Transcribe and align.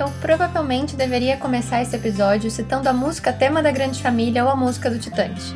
Eu 0.00 0.08
provavelmente 0.18 0.96
deveria 0.96 1.36
começar 1.36 1.82
esse 1.82 1.94
episódio 1.94 2.50
citando 2.50 2.88
a 2.88 2.92
música 2.92 3.34
tema 3.34 3.62
da 3.62 3.70
Grande 3.70 4.02
Família 4.02 4.42
ou 4.42 4.50
a 4.50 4.56
música 4.56 4.88
do 4.88 4.98
Titãs. 4.98 5.54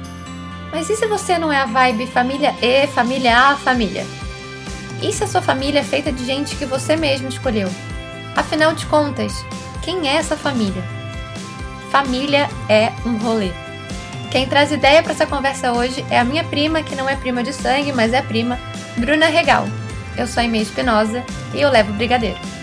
Mas 0.70 0.90
e 0.90 0.96
se 0.96 1.06
você 1.06 1.38
não 1.38 1.50
é 1.50 1.62
a 1.62 1.64
vibe 1.64 2.06
família 2.06 2.54
E, 2.60 2.86
família 2.88 3.38
A, 3.38 3.56
família? 3.56 4.04
E 5.00 5.10
se 5.14 5.24
a 5.24 5.26
sua 5.26 5.40
família 5.40 5.80
é 5.80 5.82
feita 5.82 6.12
de 6.12 6.26
gente 6.26 6.56
que 6.56 6.66
você 6.66 6.94
mesmo 6.94 7.26
escolheu? 7.26 7.70
Afinal 8.36 8.74
de 8.74 8.84
contas, 8.84 9.32
quem 9.82 10.06
é 10.10 10.16
essa 10.16 10.36
família? 10.36 10.82
Família 11.90 12.46
é 12.68 12.92
um 13.06 13.16
rolê. 13.16 13.50
Quem 14.30 14.46
traz 14.46 14.70
ideia 14.70 15.02
para 15.02 15.12
essa 15.12 15.24
conversa 15.24 15.72
hoje 15.72 16.04
é 16.10 16.18
a 16.18 16.24
minha 16.24 16.44
prima, 16.44 16.82
que 16.82 16.94
não 16.94 17.08
é 17.08 17.16
prima 17.16 17.42
de 17.42 17.54
sangue, 17.54 17.94
mas 17.94 18.12
é 18.12 18.20
prima, 18.20 18.58
Bruna 18.98 19.24
Regal. 19.24 19.66
Eu 20.18 20.26
sou 20.26 20.42
a 20.42 20.44
Inês 20.44 20.68
Espinosa 20.68 21.24
e 21.54 21.62
eu 21.62 21.70
levo 21.70 21.92
o 21.92 21.94
brigadeiro. 21.94 22.53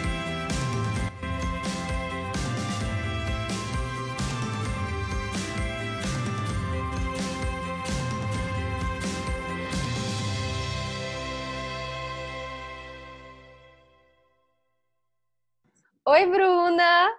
Oi, 16.11 16.25
Bruna! 16.25 17.09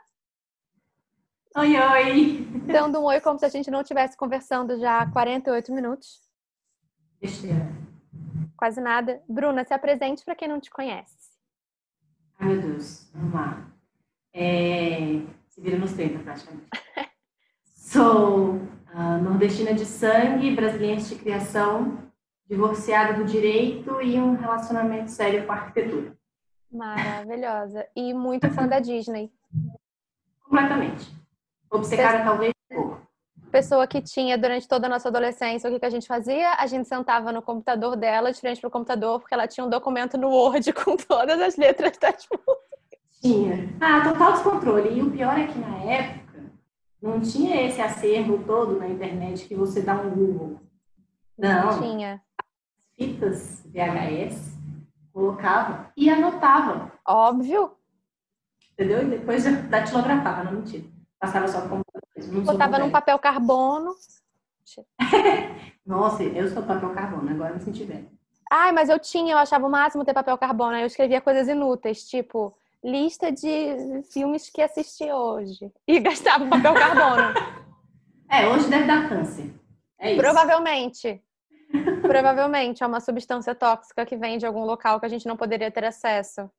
Oi, 1.56 1.77
oi! 1.78 2.46
Dando 2.70 3.01
um 3.01 3.05
oi 3.05 3.23
como 3.23 3.38
se 3.38 3.46
a 3.46 3.48
gente 3.48 3.70
não 3.70 3.80
estivesse 3.80 4.18
conversando 4.18 4.78
já 4.78 5.01
há 5.01 5.10
48 5.10 5.73
minutos. 5.73 6.20
Besteira. 7.18 7.73
Quase 8.55 8.82
nada. 8.82 9.23
Bruna, 9.27 9.65
se 9.65 9.73
apresente 9.73 10.23
para 10.23 10.34
quem 10.34 10.46
não 10.46 10.60
te 10.60 10.68
conhece. 10.68 11.16
Ai, 12.38 12.48
meu 12.48 12.60
Deus, 12.60 13.10
vamos 13.15 13.32
lá. 13.32 13.66
É... 14.35 15.23
Se 15.48 15.59
vira 15.63 15.79
nos 15.79 15.95
30, 15.95 16.18
praticamente. 16.18 16.68
Sou 17.74 18.57
uh, 18.57 19.23
nordestina 19.23 19.73
de 19.73 19.87
sangue, 19.87 20.54
brasileira 20.54 21.01
de 21.01 21.15
criação, 21.15 21.96
divorciada 22.46 23.15
do 23.15 23.24
direito 23.24 24.02
e 24.02 24.20
um 24.20 24.37
relacionamento 24.37 25.10
sério 25.10 25.46
com 25.46 25.52
a 25.52 25.57
arquitetura. 25.57 26.15
Maravilhosa. 26.73 27.87
E 27.95 28.15
muito 28.15 28.51
fã 28.51 28.66
da 28.66 28.80
Disney. 28.80 29.30
Completamente. 30.42 31.14
Obcecada, 31.70 32.24
talvez, 32.24 32.52
pouco. 32.68 33.01
Pessoa 33.51 33.87
que 33.87 34.01
tinha 34.01 34.38
durante 34.38 34.66
toda 34.66 34.87
a 34.87 34.90
nossa 34.90 35.09
adolescência, 35.09 35.68
o 35.68 35.73
que, 35.73 35.79
que 35.79 35.84
a 35.84 35.90
gente 35.90 36.06
fazia? 36.06 36.54
A 36.54 36.66
gente 36.66 36.88
sentava 36.88 37.30
no 37.30 37.42
computador 37.42 37.96
dela, 37.96 38.32
de 38.32 38.40
frente 38.40 38.60
para 38.60 38.68
o 38.68 38.70
computador, 38.70 39.20
porque 39.20 39.34
ela 39.34 39.46
tinha 39.46 39.66
um 39.66 39.70
documento 39.70 40.16
no 40.16 40.30
Word 40.30 40.73
com 40.73 40.96
todas 40.96 41.38
as 41.40 41.56
letras 41.56 41.98
das 41.98 42.26
músicas. 42.30 43.20
Tinha. 43.20 43.68
Ah, 43.79 44.02
total 44.02 44.32
descontrole. 44.32 44.98
E 44.98 45.02
o 45.02 45.10
pior 45.10 45.38
é 45.38 45.46
que 45.46 45.59
na 45.59 45.76
época 45.84 46.51
não 47.01 47.20
tinha 47.20 47.66
esse 47.66 47.80
acervo 47.80 48.42
todo 48.45 48.79
na 48.79 48.88
internet 48.88 49.46
que 49.46 49.54
você 49.54 49.82
dá 49.82 49.95
um 49.95 50.10
Google. 50.10 50.60
Não. 51.36 51.79
Tinha. 51.79 52.23
Fitas 52.96 53.64
VHS 53.66 54.62
colocava 55.13 55.93
e 55.96 56.09
anotava. 56.10 56.93
Óbvio. 57.07 57.73
Entendeu? 58.73 59.02
E 59.02 59.10
depois 59.10 59.45
datilografava, 59.69 60.45
não 60.45 60.52
mentira. 60.52 60.85
Passava 61.19 61.46
só 61.46 61.69
como 61.69 61.82
Botava 62.45 62.79
num 62.79 62.91
papel 62.91 63.19
carbono. 63.19 63.95
Nossa, 65.84 66.22
eu 66.22 66.49
sou 66.49 66.62
papel 66.62 66.91
carbono, 66.91 67.31
agora 67.31 67.54
me 67.54 67.60
senti 67.60 67.84
bem. 67.84 68.09
Ai, 68.50 68.72
mas 68.72 68.88
eu 68.88 68.99
tinha, 68.99 69.34
eu 69.34 69.38
achava 69.38 69.66
o 69.66 69.71
máximo 69.71 70.04
ter 70.04 70.15
papel 70.15 70.37
carbono. 70.38 70.72
Aí 70.72 70.82
eu 70.82 70.87
escrevia 70.87 71.21
coisas 71.21 71.49
inúteis, 71.49 72.04
tipo 72.04 72.56
lista 72.84 73.31
de 73.31 74.03
filmes 74.10 74.50
que 74.50 74.60
assisti 74.60 75.10
hoje. 75.10 75.72
E 75.87 75.99
gastava 76.00 76.47
papel 76.47 76.75
carbono. 76.75 77.34
é, 78.28 78.48
hoje 78.48 78.69
deve 78.69 78.86
dar 78.86 79.09
câncer. 79.09 79.54
É 79.98 80.12
isso. 80.12 80.20
Provavelmente. 80.20 81.22
Provavelmente 82.03 82.83
é 82.83 82.87
uma 82.87 83.00
substância 83.00 83.55
tóxica 83.55 84.05
que 84.05 84.16
vem 84.16 84.38
de 84.38 84.47
algum 84.47 84.65
local 84.65 85.00
que 85.00 85.06
a 85.06 85.09
gente 85.09 85.27
não 85.27 85.37
poderia 85.37 85.71
ter 85.71 85.84
acesso. 85.84 86.50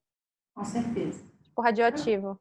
Com 0.55 0.63
certeza. 0.63 1.23
Tipo 1.43 1.61
radioativo. 1.61 2.39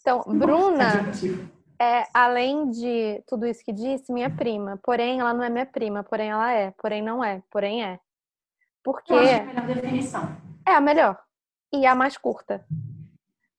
Então, 0.00 0.22
Bruna 0.26 0.84
radioativo. 0.88 1.50
é, 1.80 2.06
além 2.14 2.70
de 2.70 3.22
tudo 3.26 3.46
isso 3.46 3.64
que 3.64 3.72
disse, 3.72 4.12
minha 4.12 4.30
prima. 4.30 4.78
Porém, 4.82 5.20
ela 5.20 5.34
não 5.34 5.44
é 5.44 5.50
minha 5.50 5.66
prima. 5.66 6.02
Porém, 6.02 6.30
ela 6.30 6.52
é. 6.52 6.72
Porém, 6.72 7.02
não 7.02 7.22
é. 7.22 7.42
Porém, 7.50 7.84
é. 7.84 8.00
Porque. 8.82 9.12
Eu 9.12 9.18
acho 9.18 9.34
a 9.34 9.44
melhor 9.44 9.66
definição. 9.66 10.36
É 10.66 10.72
a 10.72 10.80
melhor. 10.80 11.18
E 11.72 11.86
a 11.86 11.94
mais 11.94 12.16
curta. 12.16 12.64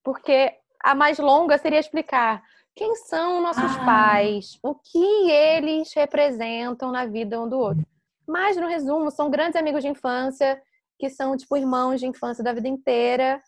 Porque 0.03 0.57
a 0.83 0.95
mais 0.95 1.19
longa 1.19 1.57
seria 1.57 1.79
explicar 1.79 2.43
quem 2.75 2.95
são 2.95 3.41
nossos 3.41 3.77
ah. 3.77 3.85
pais, 3.85 4.57
o 4.63 4.73
que 4.73 5.29
eles 5.29 5.93
representam 5.93 6.91
na 6.91 7.05
vida 7.05 7.39
um 7.39 7.47
do 7.47 7.57
outro. 7.57 7.85
Mas, 8.31 8.55
no 8.55 8.65
resumo, 8.65 9.11
são 9.11 9.29
grandes 9.29 9.57
amigos 9.57 9.83
de 9.83 9.89
infância, 9.89 10.61
que 10.97 11.09
são, 11.09 11.35
tipo, 11.35 11.57
irmãos 11.57 11.99
de 11.99 12.07
infância 12.07 12.41
da 12.41 12.53
vida 12.53 12.69
inteira. 12.69 13.41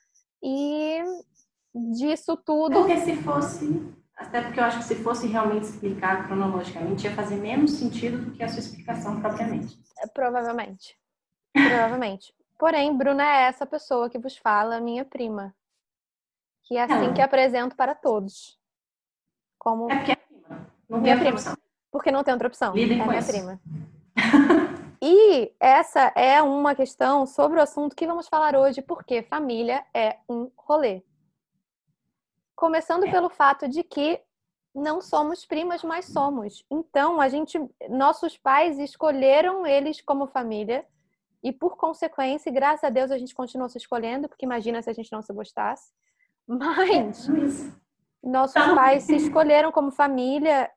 E 0.44 1.02
disso 1.74 2.36
tudo. 2.36 2.76
Porque 2.76 2.98
se 2.98 3.16
fosse. 3.16 3.82
Até 4.14 4.42
porque 4.42 4.60
eu 4.60 4.64
acho 4.66 4.80
que 4.80 4.84
se 4.84 4.96
fosse 4.96 5.26
realmente 5.26 5.64
explicar 5.64 6.28
cronologicamente, 6.28 7.08
ia 7.08 7.16
fazer 7.16 7.36
menos 7.36 7.72
sentido 7.72 8.18
do 8.18 8.32
que 8.32 8.44
a 8.44 8.48
sua 8.50 8.60
explicação 8.60 9.22
propriamente. 9.22 9.80
É, 10.00 10.08
provavelmente. 10.08 10.98
Provavelmente. 11.54 12.34
Porém, 12.60 12.96
Bruna 12.96 13.24
é 13.24 13.44
essa 13.44 13.66
pessoa 13.66 14.10
que 14.10 14.20
vos 14.20 14.38
fala, 14.38 14.82
minha 14.82 15.06
prima. 15.06 15.56
Que 16.64 16.78
é 16.78 16.84
assim 16.84 17.14
que 17.14 17.22
apresento 17.22 17.76
para 17.76 17.96
todos. 17.96 18.60
Como... 19.58 19.90
É 19.90 19.96
porque 19.96 20.12
é 20.12 20.16
prima. 20.16 20.68
Não 20.90 21.02
minha 21.02 21.16
tem 21.16 21.24
prima. 21.24 21.38
Opção. 21.38 21.58
Porque 21.92 22.12
não 22.12 22.24
tem 22.24 22.34
outra 22.34 22.48
opção. 22.48 22.74
Lidem 22.74 23.02
é 23.02 23.06
minha 23.06 23.20
isso. 23.20 23.32
prima. 23.32 23.60
E 25.06 25.54
essa 25.60 26.14
é 26.16 26.42
uma 26.42 26.74
questão 26.74 27.26
sobre 27.26 27.60
o 27.60 27.62
assunto 27.62 27.94
que 27.94 28.08
vamos 28.08 28.30
falar 28.30 28.56
hoje, 28.56 28.82
porque 28.82 29.22
família 29.22 29.86
é 29.94 30.20
um 30.30 30.50
rolê. 30.56 31.04
Começando 32.56 33.12
pelo 33.12 33.28
fato 33.28 33.68
de 33.68 33.84
que 33.84 34.22
não 34.74 35.02
somos 35.02 35.46
primas, 35.46 35.84
mas 35.84 36.06
somos. 36.06 36.66
Então, 36.72 37.20
a 37.20 37.28
gente, 37.28 37.60
nossos 37.90 38.38
pais 38.38 38.80
escolheram 38.80 39.68
eles 39.68 40.00
como 40.00 40.26
família 40.26 40.88
e 41.44 41.52
por 41.52 41.76
consequência, 41.76 42.50
graças 42.50 42.86
a 42.86 42.90
Deus, 42.90 43.12
a 43.12 43.18
gente 43.18 43.36
continuou 43.36 43.68
se 43.68 43.80
escolhendo, 43.80 44.30
porque 44.30 44.46
imagina 44.46 44.82
se 44.82 44.90
a 44.90 44.94
gente 44.94 45.12
não 45.12 45.22
se 45.22 45.34
gostasse. 45.34 45.92
Mas 46.48 47.30
nossos 48.24 48.64
pais 48.74 49.04
se 49.04 49.18
escolheram 49.18 49.70
como 49.70 49.92
família 49.92 50.72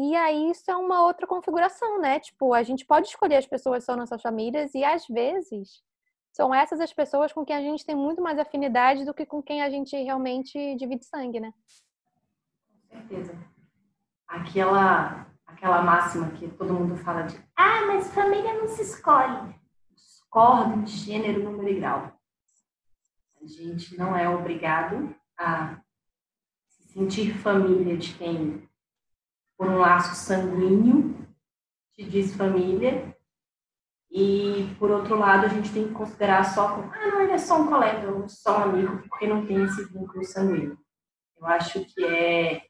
e 0.00 0.14
aí 0.14 0.52
isso 0.52 0.70
é 0.70 0.76
uma 0.76 1.02
outra 1.02 1.26
configuração, 1.26 2.00
né? 2.00 2.20
Tipo, 2.20 2.54
a 2.54 2.62
gente 2.62 2.86
pode 2.86 3.08
escolher 3.08 3.34
as 3.34 3.48
pessoas 3.48 3.78
que 3.78 3.86
são 3.86 3.96
nossas 3.96 4.22
famílias 4.22 4.72
e 4.72 4.84
às 4.84 5.04
vezes 5.08 5.82
são 6.30 6.54
essas 6.54 6.78
as 6.78 6.92
pessoas 6.92 7.32
com 7.32 7.44
quem 7.44 7.56
a 7.56 7.60
gente 7.60 7.84
tem 7.84 7.96
muito 7.96 8.22
mais 8.22 8.38
afinidade 8.38 9.04
do 9.04 9.12
que 9.12 9.26
com 9.26 9.42
quem 9.42 9.60
a 9.60 9.68
gente 9.68 9.96
realmente 9.96 10.76
divide 10.76 11.04
sangue, 11.04 11.40
né? 11.40 11.52
Com 12.70 12.96
certeza. 12.96 13.36
Aquela, 14.28 15.26
aquela 15.44 15.82
máxima 15.82 16.30
que 16.30 16.46
todo 16.46 16.74
mundo 16.74 16.96
fala 16.98 17.22
de 17.22 17.36
ah, 17.56 17.84
mas 17.88 18.14
família 18.14 18.54
não 18.54 18.68
se 18.68 18.82
escolhe. 18.82 19.52
Discordo 19.90 20.80
de 20.82 20.92
gênero, 20.92 21.42
número 21.42 21.70
e 21.70 21.80
grau. 21.80 22.12
A 23.42 23.46
gente 23.48 23.98
não 23.98 24.16
é 24.16 24.28
obrigado 24.28 25.12
a 25.36 25.80
se 26.68 26.92
sentir 26.92 27.36
família 27.38 27.96
de 27.96 28.14
quem 28.14 28.67
por 29.58 29.68
um 29.68 29.78
laço 29.78 30.14
sanguíneo, 30.14 31.18
te 31.94 32.08
diz 32.08 32.34
família, 32.36 33.12
e 34.10 34.74
por 34.78 34.90
outro 34.90 35.18
lado 35.18 35.46
a 35.46 35.48
gente 35.48 35.72
tem 35.72 35.88
que 35.88 35.94
considerar 35.94 36.44
só 36.44 36.76
como, 36.76 36.90
ah, 36.92 37.06
não, 37.08 37.20
ele 37.20 37.32
é 37.32 37.38
só 37.38 37.60
um 37.60 37.66
colega, 37.66 38.10
ou 38.10 38.28
só 38.28 38.60
um 38.60 38.62
amigo, 38.62 39.02
porque 39.08 39.26
não 39.26 39.44
tem 39.44 39.64
esse 39.64 39.84
vínculo 39.86 40.24
sanguíneo. 40.24 40.78
Eu 41.36 41.46
acho 41.46 41.84
que 41.84 42.04
é, 42.04 42.62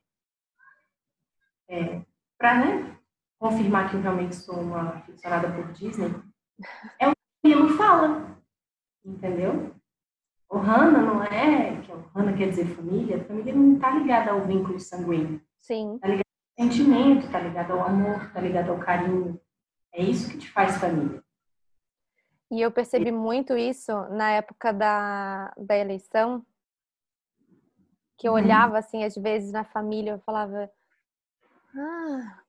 é 1.69 2.03
para 2.39 2.55
né, 2.55 2.99
confirmar 3.39 3.91
que 3.91 3.97
eu 3.97 4.01
realmente 4.01 4.35
sou 4.35 4.59
uma 4.59 4.95
aficionada 4.95 5.53
por 5.53 5.71
Disney, 5.73 6.11
é 6.99 7.09
o 7.09 7.13
que 7.13 7.53
ele 7.53 7.69
fala, 7.75 8.37
entendeu? 9.05 9.75
O 10.51 10.57
Hannah 10.57 11.03
não 11.03 11.23
é, 11.23 11.83
que 11.83 11.93
o 11.93 12.11
Hannah 12.15 12.37
quer 12.37 12.49
dizer 12.49 12.67
família, 12.75 13.19
a 13.19 13.25
família 13.25 13.55
não 13.55 13.75
está 13.75 13.91
ligada 13.91 14.31
ao 14.31 14.47
vínculo 14.47 14.81
sanguíneo. 14.81 15.43
Sim. 15.61 15.97
Está 15.97 16.09
ligada 16.09 16.28
sentimento, 16.59 17.31
tá 17.31 17.39
ligado 17.39 17.73
ao 17.73 17.83
amor, 17.83 18.33
tá 18.33 18.41
ligado 18.41 18.71
ao 18.71 18.81
carinho. 18.81 19.41
É 19.93 20.03
isso 20.03 20.29
que 20.29 20.39
te 20.39 20.51
faz 20.51 20.77
família. 20.79 21.23
E 22.51 22.61
eu 22.61 22.73
percebi 22.73 23.13
muito 23.13 23.57
isso 23.57 23.93
na 24.09 24.31
época 24.31 24.73
da, 24.73 25.53
da 25.57 25.77
eleição, 25.77 26.45
que 28.17 28.27
eu 28.27 28.33
uhum. 28.33 28.39
olhava 28.39 28.79
assim, 28.79 29.05
às 29.05 29.15
vezes, 29.15 29.53
na 29.53 29.65
família, 29.65 30.13
eu 30.13 30.19
falava. 30.21 30.69
Ah, 31.77 32.41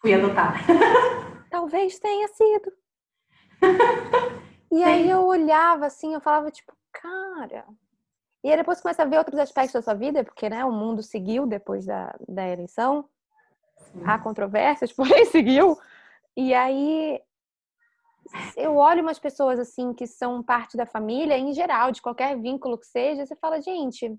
Fui 0.00 0.14
adotada. 0.14 0.58
Talvez 1.50 1.98
tenha 1.98 2.28
sido. 2.28 2.72
E 4.70 4.84
aí 4.84 5.08
eu 5.08 5.24
olhava 5.24 5.86
assim, 5.86 6.14
eu 6.14 6.20
falava, 6.20 6.50
tipo, 6.50 6.72
cara. 6.92 7.66
E 8.44 8.50
aí 8.50 8.56
depois 8.56 8.80
começa 8.80 9.02
a 9.02 9.06
ver 9.06 9.18
outros 9.18 9.38
aspectos 9.38 9.72
da 9.72 9.82
sua 9.82 9.94
vida, 9.94 10.22
porque 10.22 10.48
né, 10.48 10.64
o 10.64 10.70
mundo 10.70 11.02
seguiu 11.02 11.46
depois 11.46 11.86
da, 11.86 12.14
da 12.28 12.46
eleição. 12.46 13.08
Sim. 13.92 14.02
Há 14.04 14.18
controvérsias, 14.18 14.92
porém 14.94 15.24
seguiu. 15.26 15.78
E 16.36 16.52
aí 16.52 17.20
eu 18.56 18.76
olho 18.76 19.02
umas 19.02 19.18
pessoas 19.18 19.58
assim 19.58 19.92
que 19.92 20.06
são 20.06 20.42
parte 20.42 20.76
da 20.76 20.86
família, 20.86 21.38
em 21.38 21.52
geral, 21.52 21.92
de 21.92 22.02
qualquer 22.02 22.38
vínculo 22.38 22.78
que 22.78 22.86
seja, 22.86 23.24
você 23.24 23.36
fala, 23.36 23.60
gente, 23.60 24.18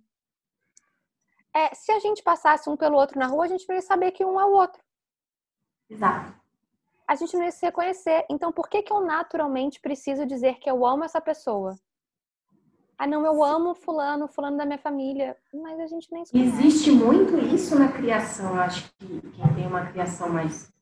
é, 1.53 1.73
se 1.73 1.91
a 1.91 1.99
gente 1.99 2.23
passasse 2.23 2.69
um 2.69 2.77
pelo 2.77 2.97
outro 2.97 3.19
na 3.19 3.27
rua, 3.27 3.45
a 3.45 3.47
gente 3.47 3.67
não 3.67 3.75
ia 3.75 3.81
saber 3.81 4.11
que 4.11 4.23
um 4.23 4.39
é 4.39 4.45
o 4.45 4.51
outro. 4.51 4.81
Exato. 5.89 6.33
A 7.07 7.15
gente 7.15 7.35
não 7.35 7.43
ia 7.43 7.51
se 7.51 7.65
reconhecer. 7.65 8.25
Então, 8.29 8.51
por 8.51 8.67
que, 8.69 8.83
que 8.83 8.91
eu 8.91 9.01
naturalmente 9.01 9.79
preciso 9.79 10.25
dizer 10.25 10.59
que 10.59 10.69
eu 10.69 10.85
amo 10.85 11.05
essa 11.05 11.21
pessoa? 11.21 11.75
Ah, 12.97 13.05
não, 13.05 13.23
eu 13.25 13.43
amo 13.43 13.75
fulano, 13.75 14.27
fulano 14.27 14.57
da 14.57 14.65
minha 14.65 14.79
família. 14.79 15.37
Mas 15.53 15.79
a 15.79 15.87
gente 15.87 16.11
nem 16.11 16.25
sabe. 16.25 16.43
Existe 16.43 16.91
muito 16.91 17.37
isso 17.37 17.77
na 17.77 17.91
criação. 17.91 18.55
Eu 18.55 18.61
acho 18.61 18.91
que 18.97 19.21
quem 19.21 19.53
tem 19.53 19.67
uma 19.67 19.85
criação 19.85 20.29
mais, 20.29 20.73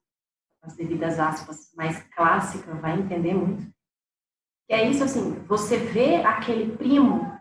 as 0.62 0.76
devidas 0.76 1.20
aspas, 1.20 1.74
mais 1.76 2.02
clássica, 2.16 2.74
vai 2.76 2.98
entender 2.98 3.34
muito. 3.34 3.64
Que 4.68 4.74
é 4.74 4.90
isso 4.90 5.04
assim, 5.04 5.34
você 5.46 5.78
vê 5.78 6.16
aquele 6.24 6.76
primo 6.76 7.36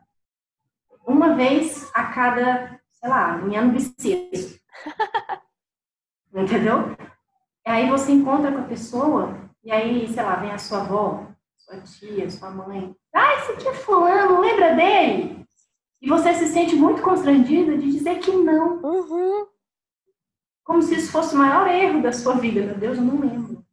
uma 1.07 1.35
vez 1.35 1.91
a 1.95 2.05
cada, 2.13 2.81
sei 2.91 3.09
lá, 3.09 3.41
em 3.47 3.57
ano 3.57 3.73
bissexto. 3.73 4.61
Entendeu? 6.35 6.97
Aí 7.65 7.89
você 7.89 8.13
encontra 8.13 8.51
com 8.51 8.59
a 8.59 8.69
pessoa, 8.69 9.39
e 9.63 9.71
aí, 9.71 10.13
sei 10.13 10.23
lá, 10.23 10.37
vem 10.37 10.51
a 10.51 10.59
sua 10.59 10.81
avó, 10.81 11.27
sua 11.57 11.81
tia, 11.81 12.29
sua 12.29 12.51
mãe. 12.51 12.95
Ah, 13.15 13.35
esse 13.35 13.53
aqui 13.53 13.69
é 13.69 13.75
fulano, 13.75 14.41
lembra 14.41 14.75
dele? 14.75 15.47
E 16.03 16.09
você 16.09 16.35
se 16.35 16.49
sente 16.49 16.75
muito 16.75 17.01
constrangida 17.01 17.79
de 17.79 17.93
dizer 17.93 18.19
que 18.19 18.33
não. 18.33 18.83
Uhum. 18.83 19.47
Como 20.65 20.83
se 20.83 20.97
isso 20.97 21.13
fosse 21.13 21.35
o 21.35 21.39
maior 21.39 21.69
erro 21.69 22.03
da 22.03 22.13
sua 22.13 22.35
vida. 22.35 22.61
Meu 22.61 22.77
Deus, 22.77 22.99
eu 22.99 23.05
não 23.05 23.21
lembro. 23.21 23.65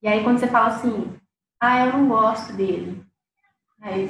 E 0.00 0.06
aí 0.06 0.22
quando 0.22 0.38
você 0.38 0.46
fala 0.46 0.68
assim, 0.68 1.12
ah, 1.60 1.86
eu 1.86 1.92
não 1.92 2.08
gosto 2.08 2.52
dele. 2.52 3.04
Aí, 3.80 4.08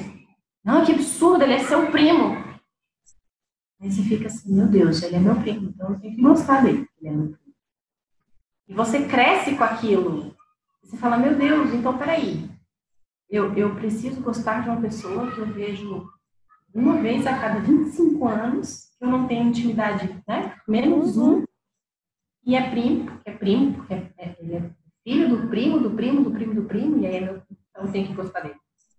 não, 0.63 0.85
que 0.85 0.93
absurdo, 0.93 1.45
ele 1.45 1.55
é 1.55 1.59
seu 1.61 1.91
primo. 1.91 2.37
Aí 3.81 3.91
você 3.91 4.03
fica 4.03 4.27
assim, 4.27 4.55
meu 4.55 4.67
Deus, 4.69 5.03
ele 5.03 5.17
é 5.17 5.19
meu 5.19 5.35
primo, 5.37 5.71
então 5.71 5.93
eu 5.95 5.99
tenho 5.99 6.15
que 6.15 6.23
gostar 6.23 6.63
dele. 6.63 6.87
Ele 7.01 7.09
é 7.09 7.13
meu 7.13 7.27
primo. 7.29 7.55
E 8.69 8.75
você 8.75 9.07
cresce 9.07 9.57
com 9.57 9.65
aquilo. 9.65 10.37
Você 10.83 10.97
fala, 10.99 11.17
meu 11.17 11.35
Deus, 11.37 11.73
então 11.73 11.97
peraí 11.97 12.52
eu, 13.33 13.51
eu 13.55 13.75
preciso 13.75 14.21
gostar 14.21 14.63
de 14.63 14.69
uma 14.69 14.81
pessoa 14.81 15.33
que 15.33 15.39
eu 15.39 15.47
vejo 15.47 16.07
uma 16.75 17.01
vez 17.01 17.27
a 17.27 17.39
cada 17.39 17.61
25 17.61 18.29
anos, 18.29 18.91
que 18.99 19.05
eu 19.05 19.09
não 19.09 19.27
tenho 19.27 19.49
intimidade, 19.49 20.23
né? 20.29 20.55
Menos 20.69 21.17
uhum. 21.17 21.39
um. 21.39 21.45
E 22.45 22.55
é 22.55 22.71
primo, 22.71 23.07
porque 23.07 23.31
é 23.31 23.33
primo, 23.33 23.75
porque 23.75 23.95
é, 23.95 24.13
é, 24.19 24.37
ele 24.39 24.57
é 24.57 24.71
filho 25.03 25.29
do 25.31 25.49
primo, 25.49 25.81
do 25.81 25.91
primo, 25.93 26.23
do 26.23 26.31
primo, 26.31 26.55
do 26.55 26.65
primo, 26.65 26.99
e 26.99 27.07
aí 27.07 27.17
é 27.17 27.21
meu, 27.21 27.43
então 27.71 27.87
eu 27.87 27.93
tenho 27.93 28.07
que 28.07 28.15
gostar 28.15 28.41
dele. 28.41 28.57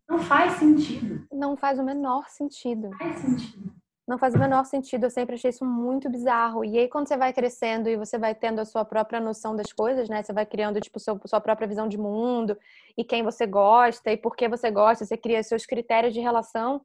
Não 0.09 0.18
faz 0.18 0.53
sentido. 0.53 1.27
Não 1.31 1.56
faz 1.56 1.77
o 1.77 1.83
menor 1.83 2.27
sentido. 2.27 2.89
Não 2.89 2.97
faz 2.97 3.19
sentido. 3.19 3.71
Não 4.05 4.17
faz 4.17 4.35
o 4.35 4.39
menor 4.39 4.65
sentido. 4.65 5.05
Eu 5.05 5.09
sempre 5.09 5.35
achei 5.35 5.50
isso 5.50 5.63
muito 5.65 6.09
bizarro. 6.09 6.65
E 6.65 6.77
aí, 6.77 6.89
quando 6.89 7.07
você 7.07 7.15
vai 7.15 7.31
crescendo 7.31 7.88
e 7.89 7.95
você 7.95 8.17
vai 8.17 8.35
tendo 8.35 8.59
a 8.59 8.65
sua 8.65 8.83
própria 8.83 9.19
noção 9.19 9.55
das 9.55 9.71
coisas, 9.71 10.09
né? 10.09 10.21
Você 10.21 10.33
vai 10.33 10.45
criando, 10.45 10.81
tipo, 10.81 11.00
seu, 11.00 11.19
sua 11.25 11.39
própria 11.39 11.67
visão 11.67 11.88
de 11.88 11.97
mundo 11.97 12.57
e 12.97 13.03
quem 13.03 13.23
você 13.23 13.45
gosta 13.45 14.11
e 14.11 14.17
por 14.17 14.35
que 14.35 14.50
você 14.50 14.69
gosta. 14.69 15.05
Você 15.05 15.15
cria 15.15 15.41
seus 15.41 15.65
critérios 15.65 16.13
de 16.13 16.19
relação. 16.19 16.81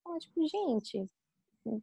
Então, 0.00 0.18
tipo, 0.18 0.40
gente, 0.48 1.06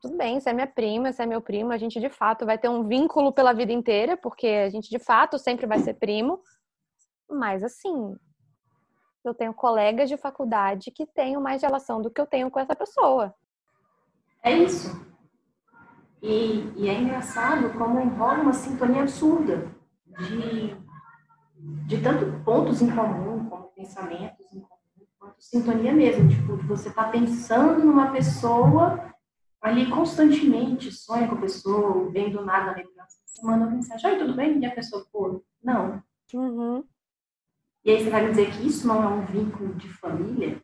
tudo 0.02 0.18
bem, 0.18 0.40
você 0.40 0.50
é 0.50 0.54
minha 0.54 0.68
prima, 0.68 1.12
você 1.12 1.24
é 1.24 1.26
meu 1.26 1.42
primo. 1.42 1.72
A 1.72 1.78
gente, 1.78 2.00
de 2.00 2.10
fato, 2.10 2.46
vai 2.46 2.58
ter 2.58 2.70
um 2.70 2.88
vínculo 2.88 3.32
pela 3.32 3.54
vida 3.54 3.72
inteira, 3.72 4.18
porque 4.18 4.48
a 4.48 4.70
gente, 4.70 4.90
de 4.90 5.00
fato, 5.00 5.38
sempre 5.38 5.68
vai 5.68 5.80
ser 5.80 5.96
primo. 5.96 6.42
Mas, 7.30 7.64
assim, 7.64 8.16
eu 9.24 9.36
tenho 9.36 9.54
colegas 9.54 10.10
de 10.10 10.18
faculdade 10.18 10.90
que 10.90 11.06
tenham 11.06 11.42
mais 11.42 11.62
relação 11.62 12.02
do 12.02 12.10
que 12.10 12.20
eu 12.20 12.26
tenho 12.26 12.50
com 12.50 12.60
essa 12.60 12.76
pessoa. 12.76 13.36
É 14.44 14.52
isso. 14.58 15.02
E, 16.22 16.72
e 16.78 16.90
é 16.90 17.00
engraçado 17.00 17.78
como 17.78 18.00
enrola 18.00 18.42
uma 18.42 18.54
sintonia 18.54 19.02
absurda 19.02 19.74
de, 20.06 20.76
de 21.88 22.02
tanto 22.02 22.44
pontos 22.44 22.82
em 22.82 22.94
comum, 22.94 23.50
como 23.50 23.64
pensamentos 23.76 24.46
em 24.54 24.60
comum, 24.60 25.08
quanto 25.18 25.42
sintonia 25.42 25.94
mesmo. 25.94 26.30
Tipo, 26.30 26.58
você 26.58 26.90
está 26.90 27.06
pensando 27.06 27.84
numa 27.86 28.12
pessoa 28.12 29.14
ali 29.62 29.90
constantemente, 29.90 30.92
sonha 30.92 31.28
com 31.28 31.36
a 31.36 31.42
pessoa, 31.42 32.12
vem 32.12 32.30
do 32.30 32.44
nada 32.44 32.66
na 32.66 32.78
lembrança, 32.78 33.18
você 33.26 33.46
manda 33.46 33.66
uma 33.66 33.72
mensagem, 33.72 34.12
oi, 34.12 34.20
tudo 34.20 34.36
bem? 34.36 34.60
E 34.60 34.66
a 34.66 34.76
pessoa, 34.76 35.06
pô, 35.12 35.42
não. 35.64 36.04
Uhum. 36.34 36.84
E 37.86 37.92
aí 37.92 38.04
você 38.04 38.10
vai 38.10 38.24
me 38.24 38.30
dizer 38.32 38.52
que 38.52 38.68
isso 38.68 38.86
não 38.88 39.04
é 39.04 39.08
um 39.08 39.26
vínculo 39.26 39.74
de 39.76 39.88
família? 39.88 40.62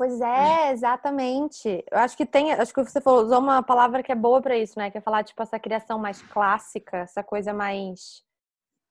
Pois 0.00 0.18
é, 0.18 0.72
exatamente. 0.72 1.84
Eu 1.90 1.98
acho 1.98 2.16
que 2.16 2.24
tem, 2.24 2.54
acho 2.54 2.72
que 2.72 2.82
você 2.82 3.02
falou, 3.02 3.22
usou 3.22 3.38
uma 3.38 3.62
palavra 3.62 4.02
que 4.02 4.10
é 4.10 4.14
boa 4.14 4.40
para 4.40 4.56
isso, 4.56 4.78
né? 4.78 4.90
Que 4.90 4.96
é 4.96 5.00
falar 5.02 5.22
tipo 5.22 5.42
essa 5.42 5.58
criação 5.58 5.98
mais 5.98 6.22
clássica, 6.22 7.00
essa 7.00 7.22
coisa 7.22 7.52
mais 7.52 8.24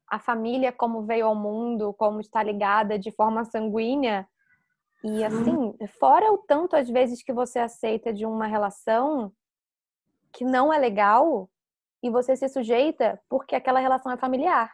a 0.08 0.20
família 0.20 0.72
como 0.72 1.02
veio 1.02 1.26
ao 1.26 1.34
mundo, 1.34 1.96
como 1.96 2.22
está 2.22 2.44
ligada 2.44 3.00
de 3.00 3.10
forma 3.10 3.44
sanguínea. 3.44 4.30
E 5.04 5.24
assim, 5.24 5.74
fora 6.00 6.32
o 6.32 6.38
tanto 6.38 6.76
às 6.76 6.88
vezes 6.88 7.24
que 7.24 7.34
você 7.34 7.58
aceita 7.58 8.14
de 8.14 8.28
uma 8.28 8.46
relação 8.46 9.34
que 10.32 10.46
não 10.46 10.72
é 10.72 10.78
legal 10.78 11.50
e 12.04 12.10
você 12.12 12.36
se 12.36 12.48
sujeita 12.48 13.20
porque 13.28 13.56
aquela 13.56 13.80
relação 13.80 14.12
é 14.12 14.18
familiar. 14.18 14.72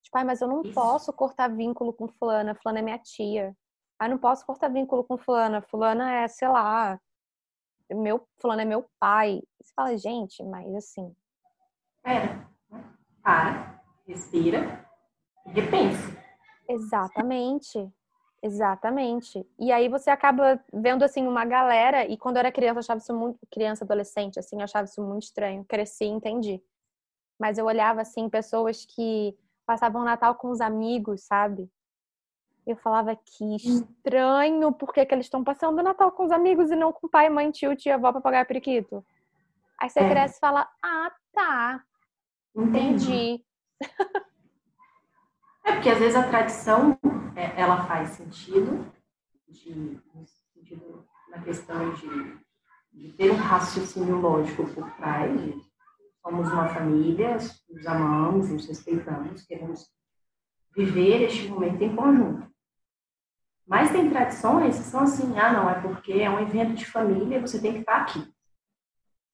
Tipo, 0.00 0.18
ai, 0.18 0.22
mas 0.22 0.40
eu 0.40 0.46
não 0.46 0.62
posso 0.62 1.12
cortar 1.12 1.48
vínculo 1.48 1.92
com 1.92 2.06
fulana, 2.06 2.54
fulana 2.54 2.78
é 2.78 2.82
minha 2.82 2.98
tia. 2.98 3.52
Ah, 3.98 4.08
não 4.08 4.18
posso 4.18 4.44
cortar 4.44 4.68
vínculo 4.68 5.04
com 5.04 5.16
fulana. 5.16 5.62
Fulana 5.62 6.12
é, 6.12 6.28
sei 6.28 6.48
lá, 6.48 7.00
meu, 7.90 8.26
fulano 8.38 8.60
é 8.62 8.64
meu 8.64 8.84
pai. 8.98 9.42
Você 9.60 9.72
fala, 9.74 9.96
gente, 9.96 10.42
mas 10.42 10.74
assim. 10.74 11.14
Pera, 12.02 12.48
para, 13.22 13.80
respira 14.06 14.86
e 15.46 15.50
repensa. 15.50 16.16
Exatamente. 16.68 17.90
Exatamente. 18.42 19.44
E 19.58 19.72
aí 19.72 19.88
você 19.88 20.10
acaba 20.10 20.62
vendo 20.72 21.02
assim 21.02 21.26
uma 21.26 21.44
galera, 21.44 22.06
e 22.06 22.16
quando 22.16 22.36
eu 22.36 22.40
era 22.40 22.52
criança, 22.52 22.76
eu 22.76 22.80
achava 22.80 22.98
isso 22.98 23.14
muito, 23.14 23.38
criança, 23.50 23.84
adolescente, 23.84 24.38
assim, 24.38 24.56
eu 24.56 24.62
achava 24.62 24.84
isso 24.84 25.02
muito 25.02 25.24
estranho. 25.24 25.64
Cresci 25.64 26.04
e 26.04 26.08
entendi. 26.08 26.62
Mas 27.38 27.58
eu 27.58 27.66
olhava 27.66 28.02
assim, 28.02 28.28
pessoas 28.28 28.84
que 28.84 29.36
passavam 29.66 30.02
o 30.02 30.04
Natal 30.04 30.34
com 30.36 30.50
os 30.50 30.60
amigos, 30.60 31.22
sabe? 31.22 31.68
Eu 32.66 32.76
falava 32.76 33.14
que 33.14 33.44
hum. 33.44 33.56
estranho, 33.56 34.72
porque 34.72 35.06
que 35.06 35.14
eles 35.14 35.26
estão 35.26 35.44
passando 35.44 35.78
o 35.78 35.82
Natal 35.82 36.10
com 36.10 36.24
os 36.24 36.32
amigos 36.32 36.70
e 36.70 36.76
não 36.76 36.92
com 36.92 37.08
pai, 37.08 37.30
mãe, 37.30 37.50
tio, 37.50 37.76
tia, 37.76 37.94
avó 37.94 38.10
para 38.10 38.20
pagar 38.20 38.46
periquito. 38.46 39.04
Aí 39.78 39.88
você 39.88 40.00
é. 40.00 40.08
cresce 40.08 40.36
e 40.36 40.40
fala, 40.40 40.68
ah, 40.82 41.12
tá. 41.32 41.84
Entendi. 42.56 43.44
É 45.64 45.72
porque 45.72 45.90
às 45.90 45.98
vezes 45.98 46.16
a 46.16 46.28
tradição 46.28 46.96
é, 47.34 47.60
ela 47.60 47.84
faz 47.86 48.10
sentido, 48.10 48.86
de, 49.48 50.00
sentido 50.54 51.04
na 51.28 51.42
questão 51.42 51.92
de, 51.94 52.38
de, 52.92 53.12
ter 53.14 53.32
um 53.32 53.36
raciocínio 53.36 54.20
lógico 54.20 54.64
por 54.72 54.88
trás. 54.92 55.40
Somos 56.22 56.48
uma 56.52 56.68
família, 56.68 57.36
nos 57.68 57.86
amamos, 57.86 58.48
nos 58.48 58.66
respeitamos, 58.66 59.44
queremos 59.44 59.90
viver 60.74 61.22
este 61.22 61.48
momento 61.48 61.82
em 61.82 61.96
conjunto. 61.96 62.55
Mas 63.66 63.90
tem 63.90 64.08
tradições 64.08 64.78
que 64.78 64.84
são 64.84 65.00
assim, 65.00 65.36
ah, 65.38 65.52
não, 65.52 65.68
é 65.68 65.80
porque 65.80 66.12
é 66.12 66.30
um 66.30 66.38
evento 66.38 66.74
de 66.74 66.86
família 66.86 67.40
você 67.40 67.60
tem 67.60 67.72
que 67.72 67.80
estar 67.80 68.02
aqui. 68.02 68.32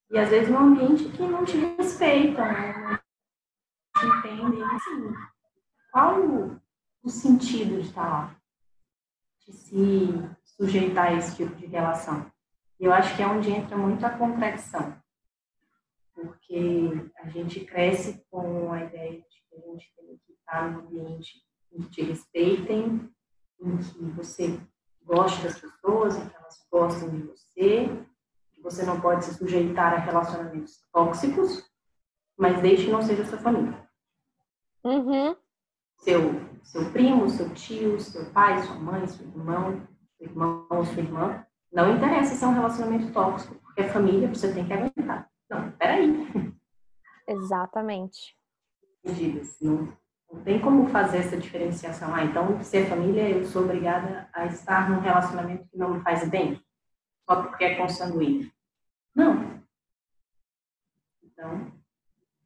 E 0.09 0.17
às 0.17 0.29
vezes 0.29 0.49
num 0.49 0.59
ambiente 0.59 1.09
que 1.09 1.21
não 1.21 1.45
te 1.45 1.57
respeita, 1.57 2.43
não 2.43 2.97
te 3.97 4.05
entendem. 4.05 4.63
Assim, 4.63 5.13
qual 5.91 6.19
o, 6.19 6.61
o 7.03 7.09
sentido 7.09 7.81
de 7.81 7.87
estar 7.87 8.09
lá? 8.09 8.35
De 9.45 9.53
se 9.53 10.29
sujeitar 10.43 11.07
a 11.07 11.13
esse 11.13 11.35
tipo 11.35 11.55
de 11.55 11.67
relação? 11.67 12.31
E 12.79 12.85
eu 12.85 12.93
acho 12.93 13.15
que 13.15 13.21
é 13.21 13.27
onde 13.27 13.51
entra 13.51 13.77
muito 13.77 14.03
a 14.03 14.17
contradição. 14.17 14.99
Porque 16.15 17.11
a 17.17 17.29
gente 17.29 17.63
cresce 17.65 18.25
com 18.31 18.71
a 18.71 18.83
ideia 18.83 19.21
de 19.21 19.43
que 19.47 19.55
a 19.55 19.59
gente 19.59 19.93
tem 19.95 20.17
que 20.25 20.33
estar 20.33 20.71
num 20.71 20.79
ambiente 20.79 21.43
que 21.69 21.89
te 21.89 22.01
respeitem, 22.01 23.12
em 23.63 23.77
que 23.77 24.03
você 24.11 24.59
goste 25.05 25.41
das 25.43 25.59
pessoas, 25.59 26.17
em 26.17 26.27
que 26.27 26.35
elas 26.35 26.67
gostem 26.71 27.09
de 27.09 27.23
você, 27.23 27.89
que 28.51 28.61
você 28.61 28.85
não 28.85 28.99
pode 28.99 29.25
se 29.25 29.33
sujeitar 29.35 29.93
a 29.93 29.97
relacionamentos 29.97 30.81
tóxicos, 30.91 31.63
mas 32.37 32.61
desde 32.61 32.85
que 32.85 32.91
não 32.91 33.01
seja 33.01 33.25
sua 33.25 33.37
família. 33.37 33.87
Uhum. 34.83 35.35
Seu, 35.97 36.21
seu 36.63 36.91
primo, 36.91 37.29
seu 37.29 37.53
tio, 37.53 37.99
seu 37.99 38.25
pai, 38.31 38.61
sua 38.63 38.75
mãe, 38.75 39.07
seu 39.07 39.25
irmão, 39.25 39.87
seu 40.17 40.27
irmão 40.27 40.67
ou 40.69 40.85
sua 40.85 41.01
irmã, 41.01 41.45
Não 41.71 41.95
interessa 41.95 42.35
se 42.35 42.43
é 42.43 42.47
um 42.47 42.53
relacionamento 42.53 43.11
tóxico, 43.11 43.55
porque 43.55 43.81
é 43.81 43.89
família, 43.89 44.27
você 44.27 44.53
tem 44.53 44.65
que 44.65 44.73
aguentar. 44.73 45.27
Não, 45.49 45.71
peraí. 45.71 46.53
Exatamente. 47.27 48.37
Não, 49.61 49.97
não 50.33 50.43
tem 50.43 50.59
como 50.59 50.87
fazer 50.87 51.19
essa 51.19 51.37
diferenciação. 51.37 52.13
Ah, 52.13 52.23
então, 52.23 52.61
se 52.63 52.77
é 52.77 52.85
família, 52.85 53.29
eu 53.29 53.45
sou 53.45 53.63
obrigada 53.63 54.27
a 54.33 54.47
estar 54.47 54.89
num 54.89 54.99
relacionamento 54.99 55.67
que 55.69 55.77
não 55.77 55.93
me 55.93 56.01
faz 56.01 56.27
bem, 56.27 56.59
só 57.29 57.43
porque 57.43 57.63
é 57.63 57.75
consanguíneo. 57.75 58.51
Não. 59.15 59.61
Então. 61.23 61.71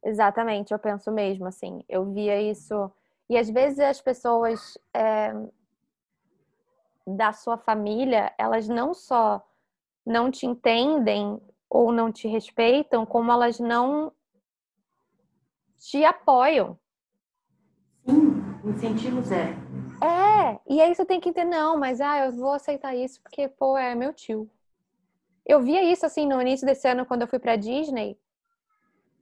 Exatamente, 0.03 0.73
eu 0.73 0.79
penso 0.79 1.11
mesmo 1.11 1.47
assim. 1.47 1.83
Eu 1.87 2.11
via 2.13 2.41
isso. 2.41 2.91
E 3.29 3.37
às 3.37 3.49
vezes 3.49 3.79
as 3.79 4.01
pessoas 4.01 4.77
é, 4.93 5.33
da 7.05 7.31
sua 7.31 7.57
família, 7.57 8.33
elas 8.37 8.67
não 8.67 8.93
só 8.93 9.41
não 10.05 10.29
te 10.29 10.45
entendem 10.45 11.41
ou 11.69 11.91
não 11.91 12.11
te 12.11 12.27
respeitam, 12.27 13.05
como 13.05 13.31
elas 13.31 13.59
não 13.59 14.11
te 15.77 16.03
apoiam. 16.03 16.77
Incentivo 18.67 19.21
zero. 19.21 19.55
É, 20.03 20.59
e 20.67 20.81
aí 20.81 20.93
você 20.93 21.05
tem 21.05 21.19
que 21.19 21.29
entender, 21.29 21.49
não, 21.49 21.77
mas 21.77 22.01
ah, 22.01 22.25
eu 22.25 22.31
vou 22.31 22.53
aceitar 22.53 22.95
isso 22.95 23.21
porque, 23.21 23.47
pô, 23.47 23.77
é 23.77 23.95
meu 23.95 24.13
tio. 24.13 24.49
Eu 25.45 25.61
via 25.61 25.81
isso 25.81 26.05
assim 26.05 26.27
no 26.27 26.41
início 26.41 26.67
desse 26.67 26.87
ano 26.87 27.05
quando 27.05 27.21
eu 27.21 27.27
fui 27.27 27.39
pra 27.39 27.55
Disney. 27.55 28.19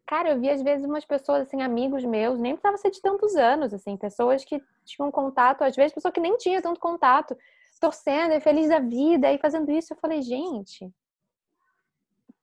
Cara, 0.08 0.30
eu 0.30 0.40
via 0.40 0.54
às 0.54 0.62
vezes 0.62 0.86
umas 0.86 1.06
pessoas 1.06 1.44
assim, 1.44 1.62
amigos 1.62 2.04
meus, 2.04 2.40
nem 2.40 2.54
precisava 2.54 2.78
ser 2.78 2.92
de 2.92 3.02
tantos 3.02 3.36
anos, 3.36 3.74
assim, 3.74 3.96
pessoas 3.96 4.44
que 4.44 4.62
tinham 4.84 5.12
contato, 5.12 5.64
às 5.64 5.76
vezes 5.76 5.94
pessoa 5.94 6.12
que 6.12 6.20
nem 6.20 6.38
tinha 6.38 6.62
tanto 6.62 6.80
contato, 6.80 7.38
torcendo 7.80 8.34
e 8.34 8.40
feliz 8.40 8.70
da 8.70 8.80
vida 8.80 9.32
e 9.32 9.38
fazendo 9.38 9.72
isso. 9.72 9.94
Eu 9.94 9.98
falei, 9.98 10.22
gente, 10.22 10.92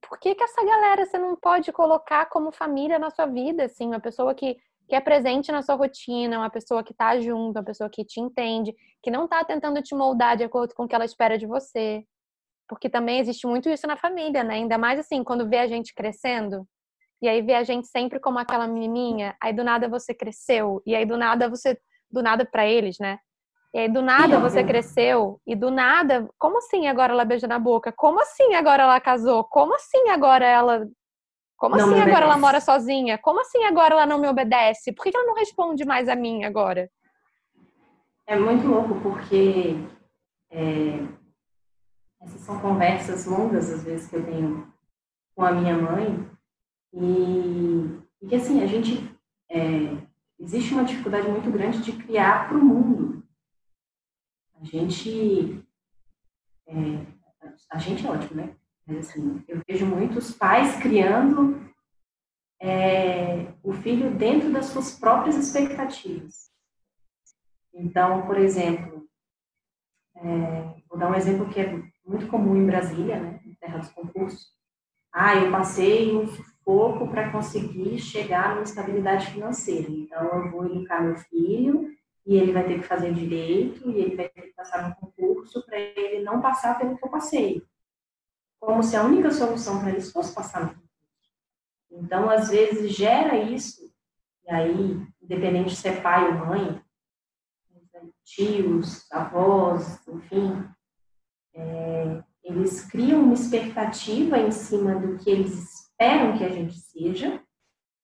por 0.00 0.18
que, 0.18 0.35
que 0.35 0.42
essa 0.42 0.64
galera 0.64 1.06
você 1.06 1.18
não 1.18 1.37
pode 1.37 1.73
colocar 1.73 2.26
como 2.26 2.50
família 2.52 2.99
na 2.99 3.11
sua 3.11 3.26
vida, 3.26 3.64
assim, 3.64 3.87
uma 3.87 4.00
pessoa 4.00 4.35
que, 4.35 4.59
que 4.92 4.96
é 4.96 5.00
presente 5.00 5.50
na 5.50 5.62
sua 5.62 5.75
rotina, 5.75 6.37
uma 6.37 6.50
pessoa 6.50 6.84
que 6.84 6.92
tá 6.92 7.18
junto, 7.18 7.56
uma 7.56 7.64
pessoa 7.64 7.88
que 7.88 8.04
te 8.04 8.20
entende, 8.20 8.76
que 9.02 9.11
não 9.11 9.26
tá 9.26 9.42
tentando 9.42 9.80
te 9.80 9.94
moldar 9.94 10.37
de 10.37 10.44
acordo 10.44 10.75
com 10.75 10.84
o 10.84 10.87
que 10.87 10.94
ela 10.94 11.06
espera 11.06 11.38
de 11.38 11.46
você. 11.46 12.04
Porque 12.68 12.90
também 12.90 13.18
existe 13.18 13.46
muito 13.46 13.70
isso 13.70 13.87
na 13.87 13.96
família, 13.96 14.44
né? 14.44 14.56
Ainda 14.56 14.76
mais 14.76 15.00
assim, 15.00 15.25
quando 15.25 15.49
vê 15.49 15.61
a 15.61 15.66
gente 15.66 15.94
crescendo, 15.94 16.68
e 17.22 17.26
aí 17.26 17.40
vê 17.40 17.54
a 17.54 17.64
gente 17.64 17.87
sempre 17.87 18.20
como 18.20 18.38
aquela 18.38 18.68
menininha, 18.68 19.34
aí 19.40 19.54
do 19.54 19.64
nada 19.64 19.88
você 19.88 20.12
cresceu, 20.12 20.82
e 20.84 20.94
aí 20.94 21.06
do 21.06 21.16
nada 21.16 21.49
você, 21.49 21.80
do 22.11 22.22
nada 22.22 22.44
para 22.44 22.66
eles, 22.66 22.99
né? 23.00 23.18
E 23.75 23.78
aí, 23.78 23.88
do 23.88 24.02
nada 24.02 24.38
você 24.38 24.62
cresceu, 24.62 25.40
e 25.46 25.56
do 25.56 25.70
nada, 25.70 26.28
como 26.38 26.58
assim 26.58 26.87
agora 26.87 27.14
ela 27.14 27.25
beija 27.25 27.46
na 27.46 27.58
boca? 27.58 27.90
Como 27.90 28.20
assim 28.20 28.54
agora 28.54 28.82
ela 28.82 29.00
casou? 29.00 29.42
Como 29.44 29.75
assim 29.75 30.11
agora 30.11 30.44
ela. 30.44 30.87
Como 31.62 31.76
não 31.76 31.85
assim 31.85 32.00
agora 32.00 32.25
ela 32.25 32.37
mora 32.37 32.61
sozinha? 32.61 33.16
Como 33.19 33.40
assim 33.40 33.62
agora 33.62 33.95
ela 33.95 34.04
não 34.04 34.19
me 34.19 34.26
obedece? 34.26 34.92
Por 34.92 35.04
que 35.04 35.16
ela 35.16 35.25
não 35.25 35.37
responde 35.37 35.85
mais 35.85 36.09
a 36.09 36.16
mim 36.16 36.42
agora? 36.42 36.90
É 38.26 38.35
muito 38.35 38.66
louco, 38.66 39.00
porque 39.00 39.76
é, 40.50 40.99
essas 42.21 42.40
são 42.40 42.59
conversas 42.59 43.26
longas, 43.26 43.71
às 43.71 43.85
vezes, 43.85 44.11
que 44.11 44.16
eu 44.16 44.25
tenho 44.25 44.75
com 45.37 45.45
a 45.45 45.52
minha 45.52 45.78
mãe, 45.78 46.28
e, 46.92 48.00
e 48.21 48.28
que 48.28 48.35
assim, 48.35 48.61
a 48.61 48.66
gente. 48.66 49.09
É, 49.49 49.97
existe 50.40 50.75
uma 50.75 50.83
dificuldade 50.83 51.28
muito 51.28 51.49
grande 51.49 51.81
de 51.81 51.92
criar 51.92 52.49
para 52.49 52.59
o 52.59 52.64
mundo 52.64 53.23
a 54.61 54.64
gente. 54.64 55.64
É, 56.66 56.75
a 57.71 57.78
gente 57.78 58.04
é 58.04 58.11
ótimo, 58.11 58.35
né? 58.35 58.57
Assim, 58.99 59.42
eu 59.49 59.61
vejo 59.66 59.87
muitos 59.87 60.32
pais 60.32 60.76
criando 60.76 61.61
é, 62.61 63.52
o 63.62 63.72
filho 63.72 64.14
dentro 64.14 64.52
das 64.52 64.66
suas 64.66 64.99
próprias 64.99 65.37
expectativas. 65.37 66.50
Então, 67.75 68.26
por 68.26 68.38
exemplo, 68.38 69.06
é, 70.16 70.75
vou 70.88 70.99
dar 70.99 71.11
um 71.11 71.14
exemplo 71.14 71.49
que 71.49 71.61
é 71.61 71.82
muito 72.06 72.28
comum 72.28 72.56
em 72.56 72.66
Brasília, 72.66 73.18
né, 73.18 73.40
em 73.44 73.54
terra 73.54 73.78
dos 73.78 73.88
concursos. 73.90 74.52
Ah, 75.12 75.37
eu 75.37 75.50
passei 75.50 76.16
um 76.16 76.26
sufoco 76.26 77.08
para 77.08 77.30
conseguir 77.30 77.99
chegar 77.99 78.50
numa 78.50 78.62
estabilidade 78.62 79.26
financeira. 79.26 79.90
Então, 79.90 80.22
eu 80.22 80.50
vou 80.50 80.66
educar 80.66 81.02
meu 81.02 81.16
filho 81.16 81.90
e 82.25 82.37
ele 82.37 82.52
vai 82.52 82.64
ter 82.64 82.80
que 82.80 82.87
fazer 82.87 83.12
direito 83.12 83.90
e 83.90 84.00
ele 84.00 84.16
vai 84.16 84.28
ter 84.28 84.42
que 84.42 84.54
passar 84.54 84.88
no 84.88 84.94
concurso 84.96 85.64
para 85.66 85.78
ele 85.78 86.22
não 86.22 86.40
passar 86.40 86.78
pelo 86.78 86.96
que 86.96 87.04
eu 87.04 87.11
passei. 87.11 87.62
Como 88.62 88.81
se 88.81 88.95
a 88.95 89.02
única 89.02 89.33
solução 89.33 89.81
para 89.81 89.90
eles 89.90 90.12
fosse 90.12 90.33
passar 90.33 90.61
no 90.61 90.69
concurso. 90.69 90.88
Então, 91.90 92.31
às 92.31 92.49
vezes, 92.49 92.92
gera 92.92 93.37
isso, 93.37 93.92
e 94.47 94.50
aí, 94.50 95.04
independente 95.21 95.75
se 95.75 95.88
é 95.88 96.00
pai 96.00 96.28
ou 96.28 96.47
mãe, 96.47 96.81
tios, 98.25 99.11
avós, 99.11 100.00
enfim, 100.07 100.64
é, 101.54 102.23
eles 102.45 102.85
criam 102.88 103.25
uma 103.25 103.35
expectativa 103.35 104.38
em 104.38 104.52
cima 104.52 104.95
do 104.95 105.19
que 105.19 105.28
eles 105.28 105.81
esperam 105.81 106.38
que 106.38 106.45
a 106.45 106.49
gente 106.49 106.78
seja, 106.78 107.42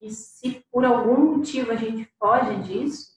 e 0.00 0.10
se 0.10 0.64
por 0.72 0.84
algum 0.84 1.36
motivo 1.36 1.70
a 1.70 1.76
gente 1.76 2.04
foge 2.18 2.56
disso, 2.62 3.12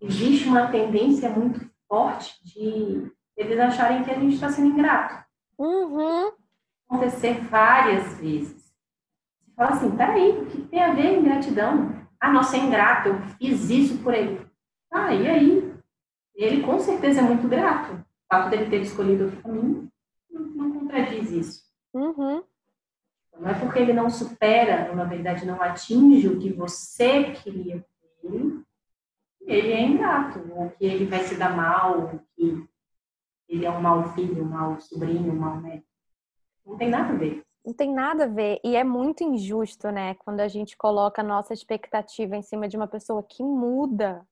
existe 0.00 0.48
uma 0.48 0.70
tendência 0.70 1.28
muito 1.28 1.70
forte 1.86 2.34
de 2.42 3.12
eles 3.36 3.58
acharem 3.60 4.02
que 4.04 4.10
a 4.10 4.18
gente 4.18 4.34
está 4.34 4.48
sendo 4.50 4.72
ingrato. 4.72 5.22
Uhum. 5.58 6.32
Acontecer 6.92 7.40
várias 7.44 8.18
vezes. 8.18 8.72
Você 9.40 9.54
fala 9.56 9.70
assim, 9.70 9.96
peraí, 9.96 10.30
o 10.30 10.46
que 10.46 10.62
tem 10.62 10.82
a 10.82 10.92
ver 10.92 11.18
ingratidão? 11.18 11.94
Ah, 12.20 12.30
nossa, 12.30 12.56
é 12.56 12.60
ingrato, 12.60 13.08
eu 13.08 13.20
fiz 13.38 13.70
isso 13.70 13.98
por 14.02 14.12
ele. 14.14 14.46
Ah, 14.90 15.14
e 15.14 15.28
aí? 15.28 15.74
Ele 16.34 16.62
com 16.62 16.78
certeza 16.78 17.20
é 17.20 17.22
muito 17.22 17.48
grato. 17.48 17.94
O 17.94 18.04
fato 18.28 18.50
dele 18.50 18.70
ter 18.70 18.82
escolhido 18.82 19.24
outro 19.24 19.42
caminho 19.42 19.88
não, 20.30 20.42
não 20.42 20.80
contradiz 20.80 21.30
isso. 21.30 21.62
Uhum. 21.94 22.42
Não 23.38 23.48
é 23.48 23.54
porque 23.54 23.78
ele 23.78 23.92
não 23.92 24.10
supera, 24.10 24.94
na 24.94 25.04
verdade 25.04 25.46
não 25.46 25.60
atinge 25.60 26.28
o 26.28 26.38
que 26.38 26.52
você 26.52 27.32
queria 27.32 27.84
ele, 28.22 28.64
ele 29.40 29.72
é 29.72 29.82
ingrato, 29.82 30.40
ou 30.52 30.70
que 30.70 30.84
ele 30.84 31.06
vai 31.06 31.24
se 31.24 31.36
dar 31.36 31.56
mal, 31.56 32.00
ou 32.00 32.20
que 32.36 32.68
ele 33.48 33.66
é 33.66 33.70
um 33.70 33.80
mau 33.80 34.14
filho, 34.14 34.44
um 34.44 34.48
mau 34.48 34.80
sobrinho, 34.80 35.32
um 35.32 35.36
mau 35.36 35.60
neto. 35.60 35.91
Não 36.66 36.76
tem 36.76 36.88
nada 36.88 37.12
a 37.12 37.16
ver. 37.16 37.42
Não 37.64 37.74
tem 37.74 37.92
nada 37.92 38.24
a 38.24 38.28
ver. 38.28 38.60
E 38.64 38.74
é 38.76 38.82
muito 38.82 39.22
injusto, 39.22 39.90
né? 39.90 40.14
Quando 40.14 40.40
a 40.40 40.48
gente 40.48 40.76
coloca 40.76 41.22
a 41.22 41.24
nossa 41.24 41.52
expectativa 41.52 42.36
em 42.36 42.42
cima 42.42 42.68
de 42.68 42.76
uma 42.76 42.88
pessoa 42.88 43.22
que 43.22 43.42
muda. 43.42 44.26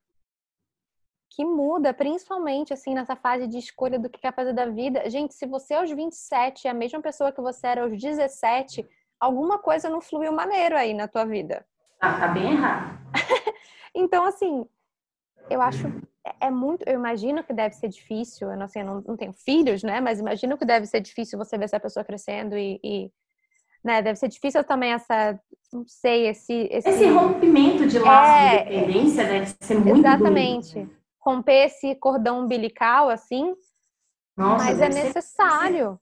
Que 1.29 1.45
muda, 1.45 1.93
principalmente 1.93 2.73
assim 2.73 2.93
nessa 2.93 3.15
fase 3.15 3.47
de 3.47 3.57
escolha 3.57 3.97
do 3.97 4.09
que 4.09 4.19
quer 4.19 4.35
fazer 4.35 4.53
da 4.53 4.65
vida. 4.65 5.09
Gente, 5.09 5.33
se 5.33 5.45
você 5.45 5.75
aos 5.75 5.89
27 5.89 6.67
é 6.67 6.71
a 6.71 6.73
mesma 6.73 7.01
pessoa 7.01 7.31
que 7.31 7.41
você 7.41 7.67
era 7.67 7.83
aos 7.83 7.97
17, 7.97 8.85
alguma 9.17 9.57
coisa 9.57 9.89
não 9.89 10.01
fluiu 10.01 10.33
maneiro 10.33 10.75
aí 10.75 10.93
na 10.93 11.07
tua 11.07 11.25
vida. 11.25 11.65
Ah, 12.01 12.19
tá 12.19 12.27
bem 12.27 12.51
errado. 12.51 12.99
então, 13.95 14.25
assim, 14.25 14.65
eu 15.49 15.61
acho 15.61 15.87
é, 16.25 16.47
é 16.47 16.51
muito, 16.51 16.83
eu 16.87 16.95
imagino 16.95 17.43
que 17.43 17.53
deve 17.53 17.75
ser 17.75 17.89
difícil, 17.89 18.49
eu 18.49 18.57
não 18.57 18.67
sei, 18.67 18.81
eu 18.81 18.85
não, 18.85 19.01
não 19.01 19.17
tenho 19.17 19.33
filhos, 19.33 19.83
né? 19.83 19.99
Mas 19.99 20.19
imagino 20.19 20.57
que 20.57 20.65
deve 20.65 20.85
ser 20.85 21.01
difícil 21.01 21.37
você 21.37 21.57
ver 21.57 21.65
essa 21.65 21.79
pessoa 21.79 22.03
crescendo 22.03 22.57
e, 22.57 22.79
e 22.83 23.11
né? 23.83 24.01
Deve 24.01 24.17
ser 24.17 24.27
difícil 24.27 24.63
também 24.63 24.93
essa, 24.93 25.39
não 25.73 25.83
sei, 25.87 26.27
esse 26.27 26.67
esse, 26.71 26.89
esse 26.89 27.05
rompimento 27.07 27.87
de 27.87 27.97
laço 27.97 28.31
é, 28.31 28.63
de 28.63 28.69
dependência 28.69 29.25
deve 29.25 29.55
ser 29.59 29.75
muito 29.79 29.99
exatamente 29.99 30.89
romper 31.19 31.65
esse 31.65 31.95
cordão 31.95 32.41
umbilical 32.41 33.09
assim, 33.09 33.55
Nossa, 34.35 34.65
mas 34.65 34.81
é 34.81 34.89
necessário. 34.89 35.99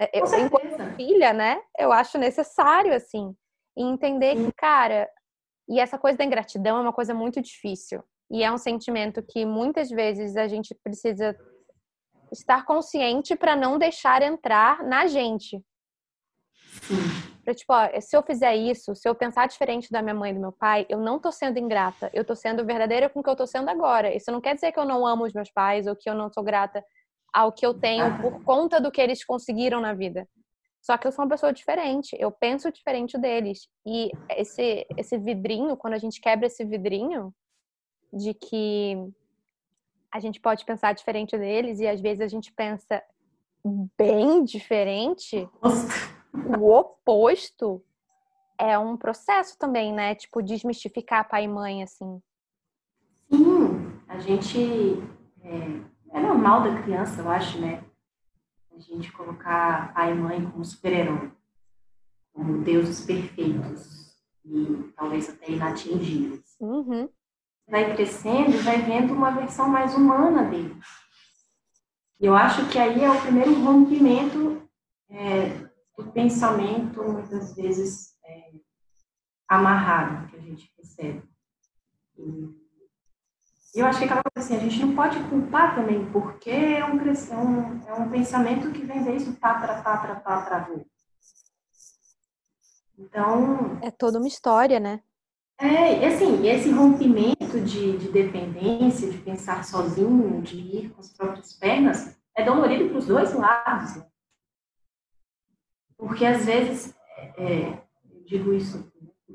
Ser... 0.00 0.04
É, 0.12 0.20
eu, 0.20 0.46
enquanto 0.46 0.96
filha, 0.96 1.32
né? 1.32 1.60
Eu 1.76 1.92
acho 1.92 2.18
necessário 2.18 2.94
assim 2.94 3.34
e 3.76 3.82
entender 3.82 4.34
que, 4.34 4.52
cara, 4.52 5.08
e 5.68 5.78
essa 5.78 5.98
coisa 5.98 6.18
da 6.18 6.24
ingratidão 6.24 6.78
é 6.78 6.80
uma 6.80 6.92
coisa 6.92 7.14
muito 7.14 7.40
difícil. 7.40 8.02
E 8.30 8.42
é 8.42 8.52
um 8.52 8.58
sentimento 8.58 9.22
que 9.22 9.44
muitas 9.44 9.88
vezes 9.88 10.36
a 10.36 10.46
gente 10.46 10.74
precisa 10.82 11.36
estar 12.30 12.64
consciente 12.64 13.34
para 13.34 13.56
não 13.56 13.78
deixar 13.78 14.22
entrar 14.22 14.84
na 14.84 15.06
gente. 15.06 15.62
Pra, 17.42 17.54
tipo, 17.54 17.72
ó, 17.72 17.88
se 18.00 18.14
eu 18.14 18.22
fizer 18.22 18.54
isso, 18.54 18.94
se 18.94 19.08
eu 19.08 19.14
pensar 19.14 19.48
diferente 19.48 19.90
da 19.90 20.02
minha 20.02 20.14
mãe 20.14 20.32
e 20.32 20.34
do 20.34 20.40
meu 20.40 20.52
pai, 20.52 20.84
eu 20.88 20.98
não 20.98 21.18
tô 21.18 21.32
sendo 21.32 21.58
ingrata. 21.58 22.10
Eu 22.12 22.24
tô 22.24 22.34
sendo 22.34 22.64
verdadeira 22.66 23.08
com 23.08 23.20
o 23.20 23.22
que 23.22 23.30
eu 23.30 23.36
tô 23.36 23.46
sendo 23.46 23.70
agora. 23.70 24.14
Isso 24.14 24.30
não 24.30 24.40
quer 24.40 24.54
dizer 24.54 24.72
que 24.72 24.78
eu 24.78 24.84
não 24.84 25.06
amo 25.06 25.24
os 25.24 25.32
meus 25.32 25.50
pais 25.50 25.86
ou 25.86 25.96
que 25.96 26.10
eu 26.10 26.14
não 26.14 26.30
sou 26.30 26.44
grata 26.44 26.84
ao 27.32 27.52
que 27.52 27.64
eu 27.64 27.72
tenho 27.72 28.20
por 28.20 28.42
conta 28.44 28.80
do 28.80 28.90
que 28.90 29.00
eles 29.00 29.24
conseguiram 29.24 29.80
na 29.80 29.94
vida. 29.94 30.28
Só 30.82 30.96
que 30.96 31.06
eu 31.06 31.12
sou 31.12 31.24
uma 31.24 31.30
pessoa 31.30 31.52
diferente, 31.52 32.16
eu 32.18 32.30
penso 32.30 32.70
diferente 32.70 33.18
deles. 33.18 33.68
E 33.86 34.10
esse, 34.30 34.86
esse 34.96 35.18
vidrinho, 35.18 35.76
quando 35.76 35.94
a 35.94 35.98
gente 35.98 36.20
quebra 36.20 36.46
esse 36.46 36.64
vidrinho, 36.64 37.32
de 38.12 38.34
que 38.34 39.12
a 40.10 40.20
gente 40.20 40.40
pode 40.40 40.64
pensar 40.64 40.94
diferente 40.94 41.36
deles 41.36 41.80
e 41.80 41.86
às 41.86 42.00
vezes 42.00 42.20
a 42.20 42.28
gente 42.28 42.52
pensa 42.52 43.02
bem 43.96 44.44
diferente, 44.44 45.48
o 46.58 46.70
oposto 46.72 47.82
é 48.56 48.78
um 48.78 48.96
processo 48.96 49.56
também, 49.58 49.92
né? 49.92 50.14
Tipo, 50.14 50.42
desmistificar 50.42 51.28
pai 51.28 51.44
e 51.44 51.48
mãe, 51.48 51.82
assim. 51.82 52.20
Sim, 53.30 54.00
a 54.08 54.18
gente. 54.18 54.58
É, 55.42 56.18
é 56.18 56.20
normal 56.20 56.62
da 56.62 56.82
criança, 56.82 57.20
eu 57.20 57.28
acho, 57.28 57.60
né? 57.60 57.84
A 58.74 58.80
gente 58.80 59.12
colocar 59.12 59.92
pai 59.92 60.12
e 60.12 60.14
mãe 60.14 60.50
como 60.50 60.64
super-herói, 60.64 61.30
como 62.32 62.62
deuses 62.62 63.04
perfeitos 63.04 64.16
e 64.44 64.92
talvez 64.96 65.28
até 65.28 65.50
inatingíveis. 65.50 66.56
Uhum. 66.60 67.08
Vai 67.68 67.94
crescendo 67.94 68.50
e 68.50 68.58
vai 68.58 68.80
vendo 68.82 69.12
uma 69.12 69.30
versão 69.30 69.68
mais 69.68 69.94
humana 69.94 70.44
dele. 70.44 70.76
E 72.20 72.26
eu 72.26 72.34
acho 72.34 72.68
que 72.68 72.78
aí 72.78 73.04
é 73.04 73.10
o 73.10 73.20
primeiro 73.20 73.54
rompimento 73.62 74.68
é, 75.10 75.48
do 75.96 76.10
pensamento, 76.12 77.02
muitas 77.02 77.54
vezes, 77.54 78.16
é, 78.24 78.52
amarrado 79.48 80.28
que 80.28 80.36
a 80.36 80.40
gente 80.40 80.72
recebe. 80.76 81.22
E 82.18 83.80
eu 83.80 83.86
acho 83.86 83.98
que 83.98 84.04
aquela 84.06 84.22
coisa 84.22 84.46
assim, 84.46 84.56
a 84.56 84.68
gente 84.68 84.84
não 84.84 84.96
pode 84.96 85.22
culpar 85.28 85.74
também, 85.74 86.10
porque 86.10 86.50
é 86.50 86.84
um, 86.84 86.98
é 86.98 87.36
um, 87.36 87.88
é 87.88 87.94
um 87.94 88.10
pensamento 88.10 88.72
que 88.72 88.84
vem 88.84 89.04
desde 89.04 89.30
o 89.30 89.36
tatra, 89.36 89.80
tatra, 89.82 90.16
tatra, 90.16 90.56
avô. 90.56 90.84
Então... 92.98 93.78
É 93.80 93.90
toda 93.90 94.18
uma 94.18 94.26
história, 94.26 94.80
né? 94.80 95.00
É, 95.60 96.06
assim, 96.06 96.46
esse 96.46 96.70
rompimento 96.70 97.60
de, 97.60 97.98
de 97.98 98.08
dependência, 98.12 99.10
de 99.10 99.18
pensar 99.18 99.64
sozinho, 99.64 100.40
de 100.40 100.56
ir 100.56 100.90
com 100.90 101.00
as 101.00 101.12
próprias 101.12 101.52
pernas, 101.52 102.16
é 102.36 102.44
dolorido 102.44 102.88
para 102.88 102.98
os 102.98 103.06
dois 103.06 103.34
lados. 103.34 103.96
Né? 103.96 104.06
Porque 105.96 106.24
às 106.24 106.44
vezes, 106.44 106.94
é, 107.36 107.70
eu 108.08 108.24
digo 108.24 108.52
isso 108.52 108.88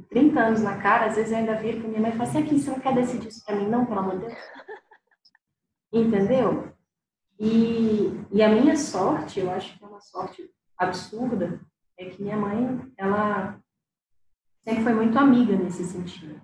30 0.09 0.39
anos 0.39 0.61
na 0.61 0.81
cara, 0.81 1.07
às 1.07 1.15
vezes 1.15 1.31
eu 1.31 1.39
ainda 1.39 1.55
viro 1.55 1.81
para 1.81 1.89
minha 1.89 2.01
mãe 2.01 2.11
e 2.11 2.17
falo 2.17 2.29
assim, 2.29 2.41
aqui, 2.41 2.57
você 2.57 2.71
não 2.71 2.79
quer 2.79 2.95
decidir 2.95 3.27
isso 3.27 3.43
para 3.45 3.55
mim 3.57 3.67
não, 3.67 3.85
pelo 3.85 3.99
amor 3.99 4.19
de 4.19 4.27
Deus? 4.27 4.33
Entendeu? 5.91 6.73
E, 7.37 8.25
e 8.31 8.41
a 8.41 8.47
minha 8.47 8.77
sorte, 8.77 9.41
eu 9.41 9.51
acho 9.51 9.77
que 9.77 9.83
é 9.83 9.87
uma 9.87 9.99
sorte 9.99 10.49
absurda, 10.77 11.59
é 11.97 12.05
que 12.05 12.23
minha 12.23 12.37
mãe, 12.37 12.91
ela 12.97 13.59
sempre 14.63 14.83
foi 14.83 14.93
muito 14.93 15.17
amiga 15.17 15.55
nesse 15.55 15.83
sentido. 15.83 16.41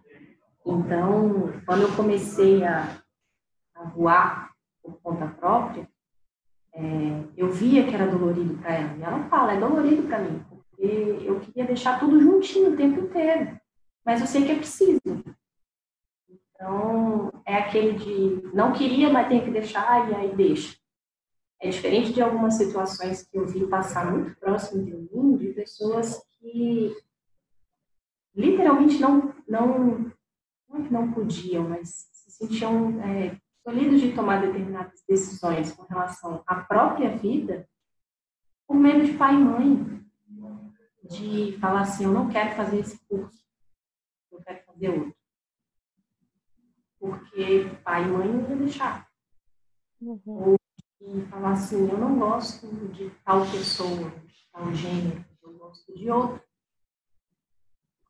Então, 0.65 1.53
quando 1.65 1.83
eu 1.83 1.95
comecei 1.95 2.63
a, 2.63 3.01
a 3.75 3.83
voar 3.85 4.51
por 4.83 4.99
conta 5.01 5.27
própria, 5.27 5.89
é, 6.73 7.23
eu 7.35 7.49
via 7.49 7.85
que 7.85 7.95
era 7.95 8.07
dolorido 8.07 8.55
para 8.57 8.73
ela. 8.73 8.97
E 8.97 9.01
ela 9.01 9.29
fala, 9.29 9.53
é 9.53 9.59
dolorido 9.59 10.03
para 10.03 10.19
mim, 10.19 10.43
porque 10.49 11.25
eu 11.25 11.39
queria 11.39 11.65
deixar 11.65 11.99
tudo 11.99 12.21
juntinho 12.21 12.73
o 12.73 12.77
tempo 12.77 12.99
inteiro. 13.01 13.59
Mas 14.05 14.21
eu 14.21 14.27
sei 14.27 14.45
que 14.45 14.51
é 14.51 14.55
preciso. 14.55 14.99
Então, 16.53 17.31
é 17.45 17.55
aquele 17.55 17.93
de 17.93 18.49
não 18.53 18.73
queria, 18.73 19.09
mas 19.09 19.27
tem 19.27 19.43
que 19.43 19.51
deixar, 19.51 20.09
e 20.09 20.15
aí 20.15 20.35
deixa. 20.35 20.77
É 21.61 21.69
diferente 21.69 22.13
de 22.13 22.21
algumas 22.21 22.55
situações 22.55 23.23
que 23.23 23.37
eu 23.37 23.45
vi 23.45 23.65
passar 23.67 24.09
muito 24.09 24.37
próximo 24.39 24.83
de 24.83 24.93
mim, 24.93 25.37
de 25.37 25.47
pessoas 25.53 26.21
que 26.39 26.95
literalmente 28.35 28.99
não, 28.99 29.33
não, 29.47 30.11
não 30.69 30.79
é 30.79 30.83
que 30.83 30.93
não 30.93 31.11
podiam, 31.11 31.67
mas 31.67 31.89
se 32.11 32.31
sentiam 32.31 33.01
é, 33.01 33.37
tolhidos 33.63 34.01
de 34.01 34.13
tomar 34.13 34.41
determinadas 34.41 35.03
decisões 35.07 35.71
com 35.73 35.83
relação 35.83 36.43
à 36.47 36.55
própria 36.55 37.15
vida 37.17 37.67
por 38.67 38.75
medo 38.75 39.05
de 39.05 39.17
pai 39.17 39.33
e 39.33 39.37
mãe, 39.37 40.05
de 41.03 41.57
falar 41.59 41.81
assim, 41.81 42.03
eu 42.03 42.11
não 42.11 42.29
quero 42.29 42.55
fazer 42.55 42.79
esse 42.79 42.99
curso, 43.07 43.43
eu 44.31 44.39
quero 44.41 44.63
fazer 44.63 44.89
outro. 44.89 45.15
Porque 46.99 47.69
pai 47.83 48.03
e 48.03 48.07
mãe 48.07 48.27
não 48.27 48.47
iam 48.47 48.57
deixar. 48.59 49.09
Uhum. 49.99 50.21
Ou 50.25 50.55
de 51.01 51.25
falar 51.27 51.53
assim, 51.53 51.89
eu 51.89 51.97
não 51.97 52.19
gosto 52.19 52.67
de 52.93 53.09
tal 53.25 53.41
pessoa, 53.49 54.11
de 54.11 54.49
tal 54.51 54.71
gênero, 54.73 55.25
eu 55.41 55.53
gosto 55.53 55.91
de 55.97 56.11
outro 56.11 56.48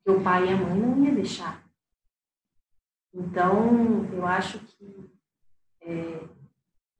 o 0.10 0.24
pai 0.24 0.48
e 0.48 0.54
a 0.54 0.58
mãe 0.58 0.78
não 0.78 1.04
iam 1.04 1.15
deixar. 1.15 1.63
Então, 3.13 4.06
eu 4.13 4.26
acho 4.26 4.60
que 4.60 5.12
é, 5.82 6.28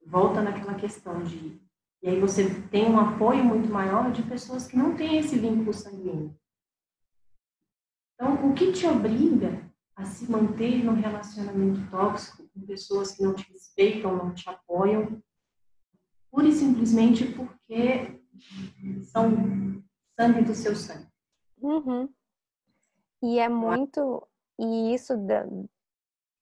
volta 0.06 0.42
naquela 0.42 0.76
questão 0.76 1.24
de. 1.24 1.60
E 2.02 2.10
aí 2.10 2.20
você 2.20 2.62
tem 2.72 2.86
um 2.86 3.00
apoio 3.00 3.44
muito 3.44 3.70
maior 3.70 4.12
de 4.12 4.24
pessoas 4.24 4.66
que 4.66 4.78
não 4.78 4.96
têm 4.96 5.20
esse 5.20 5.38
vínculo 5.38 5.74
sanguíneo. 5.74 6.36
Então, 8.16 8.50
o 8.50 8.54
que 8.54 8.72
te 8.72 8.88
obriga 8.88 9.70
a 9.96 10.06
se 10.06 10.30
manter 10.32 10.84
num 10.84 10.94
relacionamento 10.94 11.90
tóxico 11.92 12.48
com 12.54 12.66
pessoas 12.66 13.12
que 13.12 13.24
não 13.24 13.34
te 13.34 13.52
respeitam, 13.52 14.16
não 14.16 14.34
te 14.34 14.50
apoiam, 14.50 15.22
pura 16.32 16.48
e 16.48 16.54
simplesmente 16.54 17.26
porque 17.34 18.22
são 19.04 19.84
sangue 20.18 20.42
do 20.44 20.56
seu 20.56 20.76
sangue. 20.76 21.08
Uhum. 21.62 22.10
E 23.22 23.40
é 23.40 23.50
muito. 23.50 24.28
E 24.58 24.94
isso 24.94 25.14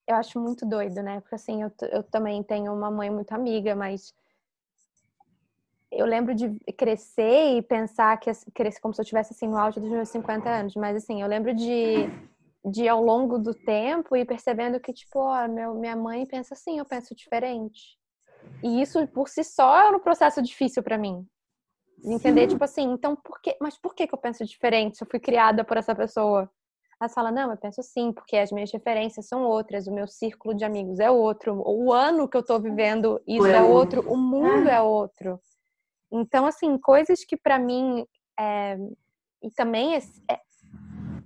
eu 0.07 0.15
acho 0.15 0.39
muito 0.39 0.65
doido, 0.65 1.01
né? 1.03 1.19
Porque 1.19 1.35
assim, 1.35 1.63
eu, 1.63 1.71
eu 1.91 2.03
também 2.03 2.41
tenho 2.43 2.73
uma 2.73 2.89
mãe 2.89 3.09
muito 3.09 3.31
amiga, 3.33 3.75
mas 3.75 4.13
eu 5.91 6.05
lembro 6.05 6.33
de 6.33 6.49
crescer 6.73 7.57
e 7.57 7.61
pensar 7.61 8.17
que 8.19 8.31
crescer 8.53 8.79
como 8.79 8.93
se 8.93 9.01
eu 9.01 9.03
estivesse 9.03 9.33
assim 9.33 9.47
no 9.47 9.57
auge 9.57 9.79
dos 9.79 9.89
meus 9.89 10.09
50 10.09 10.49
anos, 10.49 10.75
mas 10.75 10.97
assim, 10.97 11.21
eu 11.21 11.27
lembro 11.27 11.53
de 11.53 12.05
de 12.65 12.87
ao 12.87 13.01
longo 13.01 13.39
do 13.39 13.53
tempo 13.53 14.15
e 14.15 14.25
percebendo 14.25 14.79
que 14.79 14.91
tipo, 14.91 15.19
ó, 15.19 15.47
meu, 15.47 15.73
minha 15.75 15.95
mãe 15.95 16.25
pensa 16.25 16.53
assim, 16.53 16.77
eu 16.79 16.85
penso 16.85 17.15
diferente. 17.15 17.97
E 18.61 18.81
isso 18.81 19.05
por 19.07 19.29
si 19.29 19.43
só 19.43 19.77
é 19.79 19.95
um 19.95 19.99
processo 19.99 20.41
difícil 20.41 20.83
para 20.83 20.97
mim. 20.97 21.25
Entender, 22.03 22.41
Sim. 22.41 22.47
tipo 22.49 22.63
assim, 22.63 22.91
então 22.91 23.15
por 23.15 23.39
que, 23.41 23.55
mas 23.61 23.77
por 23.77 23.95
que, 23.95 24.05
que 24.05 24.13
eu 24.13 24.19
penso 24.19 24.45
diferente 24.45 24.97
se 24.97 25.03
eu 25.03 25.07
fui 25.09 25.19
criada 25.19 25.63
por 25.63 25.77
essa 25.77 25.95
pessoa? 25.95 26.49
Ela 26.99 27.10
fala, 27.10 27.31
não, 27.31 27.51
eu 27.51 27.57
penso 27.57 27.79
assim, 27.79 28.12
porque 28.12 28.36
as 28.38 28.51
minhas 28.51 28.71
referências 28.71 29.27
são 29.27 29.43
outras, 29.43 29.88
o 29.88 29.93
meu 29.93 30.07
círculo 30.07 30.55
de 30.55 30.65
amigos 30.65 30.99
é 30.99 31.12
outro, 31.12 31.62
o 31.63 31.93
ano 31.93 32.27
que 32.27 32.36
eu 32.36 32.43
tô 32.43 32.60
vivendo, 32.60 33.21
isso 33.27 33.45
é, 33.45 33.57
é 33.57 33.62
outro, 33.62 34.01
o 34.12 34.17
mundo 34.17 34.67
é 34.67 34.81
outro. 34.81 35.39
Então, 36.12 36.45
assim, 36.45 36.77
coisas 36.77 37.23
que 37.23 37.38
para 37.38 37.60
mim, 37.60 38.05
é... 38.39 38.77
e 39.43 39.51
também 39.51 39.95
é... 39.95 40.01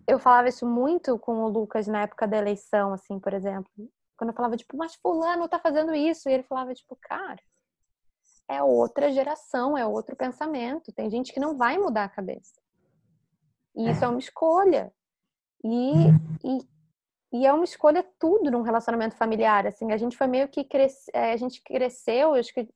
eu 0.06 0.20
falava 0.20 0.50
isso 0.50 0.66
muito 0.66 1.18
com 1.20 1.44
o 1.44 1.48
Lucas 1.48 1.88
na 1.88 2.02
época 2.02 2.28
da 2.28 2.38
eleição, 2.38 2.92
assim, 2.94 3.18
por 3.18 3.34
exemplo. 3.34 3.72
Quando 4.18 4.32
eu 4.32 4.36
falava, 4.36 4.58
tipo, 4.58 4.76
mas 4.76 4.96
fulano 4.96 5.48
tá 5.48 5.58
fazendo 5.58 5.96
isso, 5.96 6.28
e 6.28 6.34
ele 6.34 6.44
falava, 6.44 6.74
tipo, 6.74 6.98
cara, 7.02 7.40
é 8.50 8.62
outra 8.62 9.10
geração, 9.12 9.78
é 9.78 9.86
outro 9.86 10.16
pensamento. 10.16 10.92
Tem 10.92 11.10
gente 11.10 11.32
que 11.32 11.40
não 11.40 11.56
vai 11.58 11.78
mudar 11.78 12.04
a 12.04 12.10
cabeça. 12.10 12.60
E 13.74 13.90
isso 13.90 14.04
é 14.04 14.08
uma 14.08 14.20
escolha. 14.20 14.94
E, 15.64 15.94
e, 16.44 16.60
e, 17.34 17.46
é 17.46 17.54
uma 17.54 17.64
escolha 17.64 18.06
tudo 18.20 18.50
num 18.50 18.62
relacionamento 18.62 19.16
familiar. 19.16 19.68
Assim, 19.68 19.92
a 19.92 19.98
gente 19.98 20.18
foi 20.18 20.28
meio 20.28 20.48
que 20.48 20.64
cresce, 20.64 21.12
é, 21.14 21.34
a 21.34 21.38
gente 21.38 21.62
cresceu, 21.62 22.34
acho 22.34 22.54
que 22.54 22.68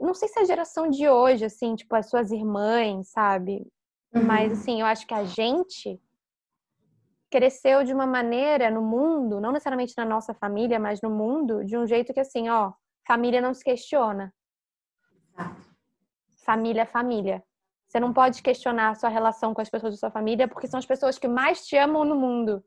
não 0.00 0.14
sei 0.14 0.28
se 0.28 0.38
é 0.38 0.42
a 0.42 0.46
geração 0.46 0.88
de 0.88 1.08
hoje, 1.08 1.44
assim, 1.44 1.74
tipo 1.74 1.94
as 1.94 2.08
suas 2.08 2.30
irmãs, 2.30 3.08
sabe? 3.08 3.66
Uhum. 4.14 4.22
Mas 4.24 4.52
assim, 4.52 4.80
eu 4.80 4.86
acho 4.86 5.06
que 5.06 5.14
a 5.14 5.24
gente 5.24 6.00
cresceu 7.30 7.84
de 7.84 7.92
uma 7.92 8.06
maneira 8.06 8.70
no 8.70 8.80
mundo, 8.80 9.40
não 9.40 9.52
necessariamente 9.52 9.94
na 9.96 10.04
nossa 10.04 10.32
família, 10.32 10.78
mas 10.78 11.00
no 11.02 11.10
mundo, 11.10 11.64
de 11.64 11.76
um 11.76 11.86
jeito 11.86 12.14
que 12.14 12.20
assim, 12.20 12.48
ó, 12.48 12.72
família 13.06 13.40
não 13.40 13.52
se 13.52 13.62
questiona. 13.62 14.32
Família 16.44 16.82
é 16.82 16.86
família. 16.86 17.42
Você 17.88 17.98
não 17.98 18.12
pode 18.12 18.42
questionar 18.42 18.90
a 18.90 18.94
sua 18.94 19.08
relação 19.08 19.54
com 19.54 19.62
as 19.62 19.70
pessoas 19.70 19.94
da 19.94 19.98
sua 19.98 20.10
família, 20.10 20.46
porque 20.46 20.66
são 20.66 20.78
as 20.78 20.84
pessoas 20.84 21.18
que 21.18 21.26
mais 21.26 21.66
te 21.66 21.76
amam 21.76 22.04
no 22.04 22.14
mundo. 22.14 22.62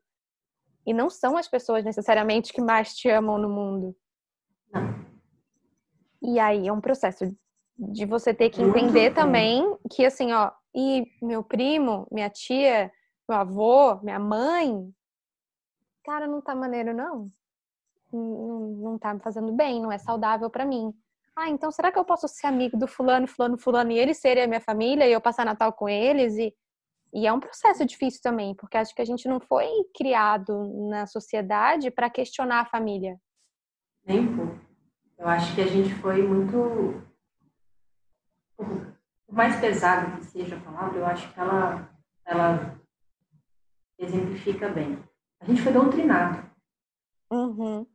E 0.85 0.93
não 0.93 1.11
são 1.11 1.37
as 1.37 1.47
pessoas 1.47 1.85
necessariamente 1.85 2.51
que 2.51 2.59
mais 2.59 2.95
te 2.95 3.07
amam 3.07 3.37
no 3.37 3.47
mundo. 3.47 3.95
Não. 4.73 5.05
E 6.23 6.39
aí 6.39 6.67
é 6.67 6.73
um 6.73 6.81
processo 6.81 7.31
de 7.77 8.05
você 8.05 8.33
ter 8.33 8.49
que 8.49 8.63
entender 8.63 9.13
também 9.13 9.77
que 9.91 10.03
assim, 10.05 10.31
ó, 10.33 10.51
e 10.73 11.05
meu 11.21 11.43
primo, 11.43 12.07
minha 12.11 12.29
tia, 12.29 12.91
meu 13.29 13.37
avô, 13.37 14.01
minha 14.01 14.19
mãe, 14.19 14.91
cara, 16.03 16.25
não 16.27 16.41
tá 16.41 16.55
maneiro 16.55 16.95
não. 16.95 17.31
Não, 18.11 18.59
não 18.71 18.97
tá 18.97 19.13
me 19.13 19.19
fazendo 19.19 19.53
bem, 19.53 19.79
não 19.79 19.91
é 19.91 19.99
saudável 19.99 20.49
para 20.49 20.65
mim 20.65 20.91
ah, 21.35 21.49
então 21.49 21.71
será 21.71 21.91
que 21.91 21.97
eu 21.97 22.05
posso 22.05 22.27
ser 22.27 22.47
amigo 22.47 22.77
do 22.77 22.87
fulano, 22.87 23.27
fulano, 23.27 23.57
fulano 23.57 23.91
e 23.91 23.97
eles 23.97 24.17
serem 24.17 24.43
a 24.43 24.47
minha 24.47 24.61
família 24.61 25.07
e 25.07 25.13
eu 25.13 25.21
passar 25.21 25.45
Natal 25.45 25.71
com 25.73 25.87
eles? 25.87 26.37
E, 26.37 26.53
e 27.13 27.25
é 27.25 27.33
um 27.33 27.39
processo 27.39 27.85
difícil 27.85 28.21
também, 28.21 28.55
porque 28.55 28.77
acho 28.77 28.93
que 28.93 29.01
a 29.01 29.05
gente 29.05 29.27
não 29.27 29.39
foi 29.39 29.67
criado 29.95 30.89
na 30.89 31.05
sociedade 31.07 31.89
para 31.89 32.09
questionar 32.09 32.61
a 32.61 32.65
família. 32.65 33.17
Nem 34.05 34.35
pouco. 34.35 34.59
Eu 35.17 35.27
acho 35.27 35.53
que 35.55 35.61
a 35.61 35.67
gente 35.67 35.93
foi 35.95 36.21
muito 36.23 37.01
por 39.31 39.35
mais 39.35 39.59
pesada 39.59 40.17
que 40.17 40.25
seja 40.25 40.57
a 40.57 40.59
palavra, 40.59 40.99
eu 40.99 41.05
acho 41.05 41.33
que 41.33 41.39
ela, 41.39 41.89
ela 42.25 42.79
exemplifica 43.97 44.67
bem. 44.67 45.01
A 45.39 45.45
gente 45.45 45.61
foi 45.61 45.71
doutrinado. 45.71 46.49
Uhum. 47.31 47.87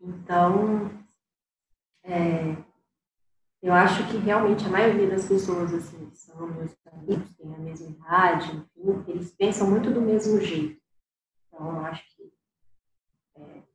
Então, 0.00 0.90
é, 2.06 2.56
eu 3.62 3.72
acho 3.72 4.06
que 4.08 4.16
realmente 4.18 4.64
a 4.64 4.68
maioria 4.68 5.08
das 5.08 5.26
pessoas, 5.26 5.74
assim, 5.74 6.10
são 6.12 6.46
meus 6.46 6.74
amigos, 6.92 7.34
têm 7.34 7.52
a 7.54 7.58
mesma 7.58 7.90
idade, 7.90 8.64
enfim, 8.76 9.04
eles 9.08 9.32
pensam 9.32 9.68
muito 9.68 9.90
do 9.90 10.00
mesmo 10.00 10.40
jeito. 10.40 10.80
Então, 11.48 11.76
eu 11.76 11.86
acho 11.86 12.04
que 12.14 12.32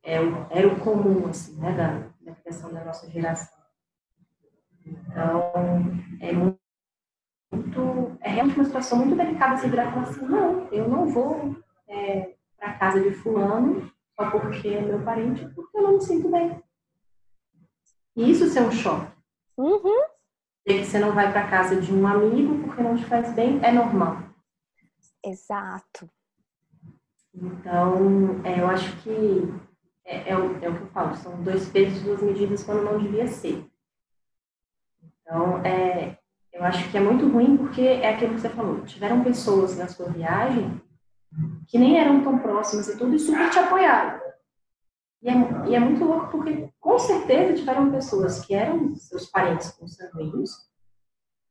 é, 0.02 0.14
é 0.14 0.20
o, 0.20 0.46
era 0.50 0.66
o 0.66 0.80
comum, 0.80 1.26
assim, 1.28 1.56
né, 1.58 1.72
da, 1.72 2.08
da 2.20 2.34
criação 2.40 2.72
da 2.72 2.84
nossa 2.84 3.10
geração. 3.10 3.62
Então, 4.86 5.52
é 6.20 6.32
muito, 6.32 8.16
é 8.20 8.30
realmente 8.30 8.56
uma 8.56 8.64
situação 8.64 8.98
muito 8.98 9.16
delicada 9.16 9.58
se 9.58 9.68
virar 9.68 9.88
e 9.88 9.92
falar 9.92 10.02
assim, 10.08 10.26
não, 10.26 10.68
eu 10.72 10.88
não 10.88 11.06
vou 11.06 11.56
é, 11.86 12.34
para 12.56 12.74
casa 12.74 13.00
de 13.00 13.10
fulano 13.10 13.92
só 14.16 14.30
porque 14.30 14.68
é 14.68 14.80
meu 14.80 15.02
parente, 15.02 15.46
porque 15.54 15.76
eu 15.76 15.82
não 15.82 15.92
me 15.94 16.00
sinto 16.00 16.30
bem. 16.30 16.62
E 18.16 18.30
isso 18.30 18.48
ser 18.48 18.62
um 18.62 18.70
choque. 18.70 19.10
Uhum. 19.56 20.04
E 20.66 20.78
que 20.78 20.84
você 20.84 20.98
não 20.98 21.12
vai 21.12 21.32
para 21.32 21.48
casa 21.48 21.80
de 21.80 21.92
um 21.92 22.06
amigo 22.06 22.62
porque 22.64 22.82
não 22.82 22.96
te 22.96 23.04
faz 23.04 23.32
bem, 23.32 23.60
é 23.62 23.72
normal. 23.72 24.22
Exato. 25.24 26.08
Então, 27.34 28.40
é, 28.44 28.60
eu 28.60 28.66
acho 28.66 28.94
que 28.98 29.52
é, 30.04 30.30
é, 30.30 30.36
o, 30.36 30.62
é 30.62 30.68
o 30.68 30.76
que 30.76 30.82
eu 30.82 30.86
falo, 30.88 31.16
são 31.16 31.42
dois 31.42 31.68
pesos 31.68 32.00
e 32.00 32.04
duas 32.04 32.22
medidas 32.22 32.62
quando 32.62 32.84
não 32.84 32.98
devia 32.98 33.26
ser. 33.26 33.64
Então, 35.02 35.64
é, 35.64 36.18
eu 36.52 36.62
acho 36.64 36.90
que 36.90 36.96
é 36.96 37.00
muito 37.00 37.26
ruim 37.28 37.56
porque 37.56 37.80
é 37.80 38.14
aquilo 38.14 38.34
que 38.34 38.40
você 38.40 38.50
falou. 38.50 38.82
Tiveram 38.82 39.24
pessoas 39.24 39.76
na 39.76 39.88
sua 39.88 40.08
viagem 40.10 40.80
que 41.66 41.78
nem 41.78 41.98
eram 41.98 42.22
tão 42.22 42.38
próximas 42.38 42.88
e 42.88 42.98
tudo, 42.98 43.14
e 43.14 43.18
super 43.18 43.48
te 43.50 43.58
apoiaram. 43.58 44.21
E 45.22 45.28
é, 45.28 45.34
e 45.68 45.74
é 45.74 45.78
muito 45.78 46.04
louco 46.04 46.28
porque, 46.32 46.68
com 46.80 46.98
certeza, 46.98 47.54
tiveram 47.54 47.92
pessoas 47.92 48.44
que 48.44 48.54
eram 48.54 48.94
seus 48.96 49.26
parentes 49.26 49.70
consanguíneos, 49.70 50.68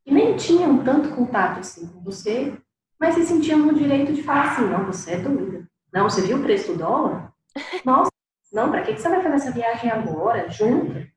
que 0.03 0.13
nem 0.13 0.35
tinham 0.35 0.83
tanto 0.83 1.15
contato 1.15 1.59
assim 1.59 1.87
com 1.87 2.01
você, 2.03 2.57
mas 2.99 3.15
se 3.15 3.25
sentiam 3.25 3.59
no 3.59 3.73
direito 3.73 4.11
de 4.13 4.23
falar 4.23 4.51
assim: 4.51 4.67
não, 4.67 4.85
você 4.85 5.13
é 5.13 5.17
doida. 5.17 5.65
Não, 5.93 6.09
você 6.09 6.21
viu 6.21 6.37
o 6.37 6.43
preço 6.43 6.73
do 6.73 6.79
dólar? 6.79 7.33
Nossa, 7.85 8.11
não, 8.51 8.69
para 8.69 8.81
que, 8.81 8.93
que 8.93 9.01
você 9.01 9.09
vai 9.09 9.23
fazer 9.23 9.35
essa 9.35 9.51
viagem 9.51 9.89
agora, 9.89 10.49
junto? 10.49 11.09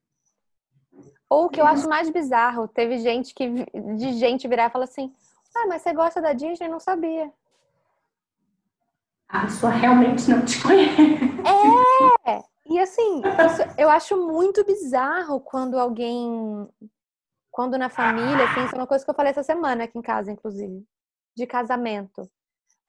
Ou 1.28 1.46
o 1.46 1.48
que 1.48 1.60
eu 1.60 1.66
acho 1.66 1.88
mais 1.88 2.08
bizarro, 2.08 2.68
teve 2.68 2.98
gente 2.98 3.34
que 3.34 3.48
de 3.96 4.12
gente 4.12 4.46
virar 4.46 4.66
e 4.66 4.70
falar 4.70 4.84
assim: 4.84 5.12
Ah, 5.56 5.66
mas 5.66 5.82
você 5.82 5.92
gosta 5.92 6.22
da 6.22 6.32
Disney? 6.32 6.68
Não 6.68 6.78
sabia 6.78 7.32
a 9.34 9.40
pessoa 9.46 9.72
realmente 9.72 10.30
não 10.30 10.44
te 10.44 10.60
conhece. 10.62 11.02
É! 12.26 12.40
E 12.66 12.78
assim, 12.78 13.20
eu 13.76 13.90
acho 13.90 14.16
muito 14.16 14.64
bizarro 14.64 15.40
quando 15.40 15.78
alguém. 15.78 16.68
Quando 17.50 17.76
na 17.76 17.88
família, 17.88 18.44
assim, 18.44 18.64
isso 18.64 18.74
é 18.74 18.78
uma 18.78 18.86
coisa 18.86 19.04
que 19.04 19.10
eu 19.10 19.14
falei 19.14 19.30
essa 19.30 19.42
semana 19.42 19.84
aqui 19.84 19.98
em 19.98 20.02
casa, 20.02 20.30
inclusive, 20.30 20.84
de 21.36 21.46
casamento. 21.46 22.28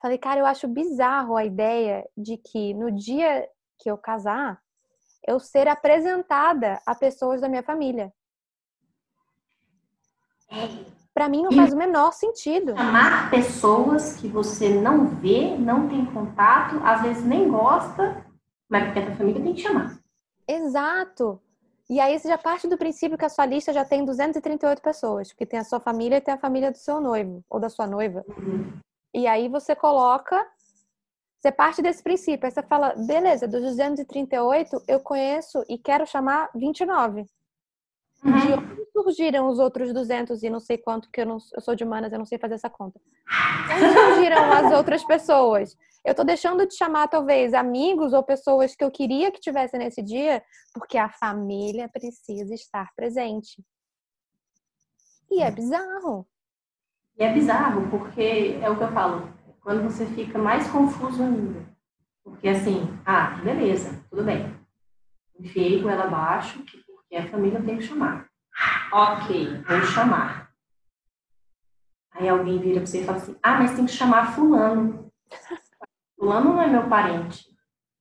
Falei, 0.00 0.18
cara, 0.18 0.40
eu 0.40 0.46
acho 0.46 0.66
bizarro 0.66 1.36
a 1.36 1.44
ideia 1.44 2.08
de 2.16 2.36
que 2.36 2.74
no 2.74 2.90
dia 2.90 3.48
que 3.78 3.90
eu 3.90 3.96
casar, 3.96 4.60
eu 5.26 5.38
ser 5.38 5.68
apresentada 5.68 6.80
a 6.86 6.94
pessoas 6.94 7.40
da 7.40 7.48
minha 7.48 7.62
família. 7.62 8.12
É. 10.50 11.05
Para 11.16 11.30
mim 11.30 11.44
não 11.44 11.50
faz 11.50 11.72
o 11.72 11.76
menor 11.78 12.12
sentido. 12.12 12.76
Chamar 12.76 13.30
pessoas 13.30 14.18
que 14.18 14.28
você 14.28 14.68
não 14.68 15.06
vê, 15.06 15.56
não 15.56 15.88
tem 15.88 16.04
contato, 16.04 16.78
às 16.84 17.00
vezes 17.00 17.24
nem 17.24 17.48
gosta, 17.48 18.22
mas 18.68 18.84
porque 18.84 18.98
a 18.98 19.16
família 19.16 19.42
tem 19.42 19.54
que 19.54 19.62
chamar. 19.62 19.98
Exato. 20.46 21.40
E 21.88 21.98
aí 22.00 22.18
você 22.18 22.28
já 22.28 22.36
parte 22.36 22.68
do 22.68 22.76
princípio 22.76 23.16
que 23.16 23.24
a 23.24 23.30
sua 23.30 23.46
lista 23.46 23.72
já 23.72 23.82
tem 23.82 24.04
238 24.04 24.82
pessoas, 24.82 25.28
porque 25.28 25.46
tem 25.46 25.58
a 25.58 25.64
sua 25.64 25.80
família 25.80 26.18
e 26.18 26.20
tem 26.20 26.34
a 26.34 26.38
família 26.38 26.70
do 26.70 26.76
seu 26.76 27.00
noivo 27.00 27.42
ou 27.48 27.58
da 27.58 27.70
sua 27.70 27.86
noiva. 27.86 28.22
Uhum. 28.28 28.78
E 29.14 29.26
aí 29.26 29.48
você 29.48 29.74
coloca, 29.74 30.46
você 31.38 31.50
parte 31.50 31.80
desse 31.80 32.02
princípio, 32.02 32.44
aí 32.44 32.52
você 32.52 32.62
fala, 32.62 32.94
beleza, 32.94 33.48
dos 33.48 33.62
238 33.62 34.82
eu 34.86 35.00
conheço 35.00 35.64
e 35.66 35.78
quero 35.78 36.06
chamar 36.06 36.50
29. 36.54 37.24
Uhum. 38.22 38.32
De 38.32 38.52
onde 38.52 38.85
surgiram 39.02 39.48
os 39.48 39.58
outros 39.58 39.92
200 39.92 40.42
e 40.42 40.50
não 40.50 40.60
sei 40.60 40.78
quanto, 40.78 41.10
que 41.10 41.20
eu, 41.20 41.26
não, 41.26 41.38
eu 41.54 41.60
sou 41.60 41.74
de 41.74 41.84
humanas, 41.84 42.12
eu 42.12 42.18
não 42.18 42.26
sei 42.26 42.38
fazer 42.38 42.54
essa 42.54 42.70
conta. 42.70 43.00
Surgiram 44.14 44.52
as 44.52 44.72
outras 44.72 45.04
pessoas? 45.04 45.76
Eu 46.04 46.14
tô 46.14 46.24
deixando 46.24 46.66
de 46.66 46.74
chamar, 46.74 47.08
talvez, 47.08 47.52
amigos 47.52 48.12
ou 48.12 48.22
pessoas 48.22 48.74
que 48.74 48.84
eu 48.84 48.90
queria 48.90 49.30
que 49.30 49.40
tivessem 49.40 49.78
nesse 49.78 50.02
dia, 50.02 50.42
porque 50.72 50.96
a 50.96 51.08
família 51.08 51.88
precisa 51.88 52.54
estar 52.54 52.90
presente. 52.94 53.62
E 55.30 55.42
é 55.42 55.50
bizarro. 55.50 56.26
E 57.18 57.24
é 57.24 57.32
bizarro, 57.32 57.90
porque 57.90 58.58
é 58.62 58.70
o 58.70 58.76
que 58.76 58.84
eu 58.84 58.92
falo, 58.92 59.32
quando 59.60 59.82
você 59.82 60.06
fica 60.06 60.38
mais 60.38 60.68
confuso 60.68 61.22
ainda. 61.22 61.66
Porque 62.22 62.48
assim, 62.48 62.82
ah, 63.04 63.40
beleza, 63.42 64.04
tudo 64.10 64.24
bem. 64.24 64.54
Enfiei 65.38 65.82
com 65.82 65.90
ela 65.90 66.04
abaixo, 66.04 66.62
que 66.64 66.78
porque 67.06 67.16
a 67.16 67.28
família 67.28 67.62
tem 67.62 67.76
que 67.78 67.84
chamar. 67.84 68.28
Ok, 68.92 69.62
vou 69.66 69.82
chamar. 69.82 70.50
Aí 72.12 72.28
alguém 72.28 72.58
vira 72.58 72.80
para 72.80 72.86
você 72.86 73.00
e 73.00 73.04
fala 73.04 73.18
assim: 73.18 73.36
ah, 73.42 73.58
mas 73.58 73.74
tem 73.74 73.84
que 73.84 73.92
chamar 73.92 74.34
Fulano. 74.34 75.12
Fulano 76.18 76.54
não 76.54 76.62
é 76.62 76.66
meu 76.66 76.88
parente. 76.88 77.44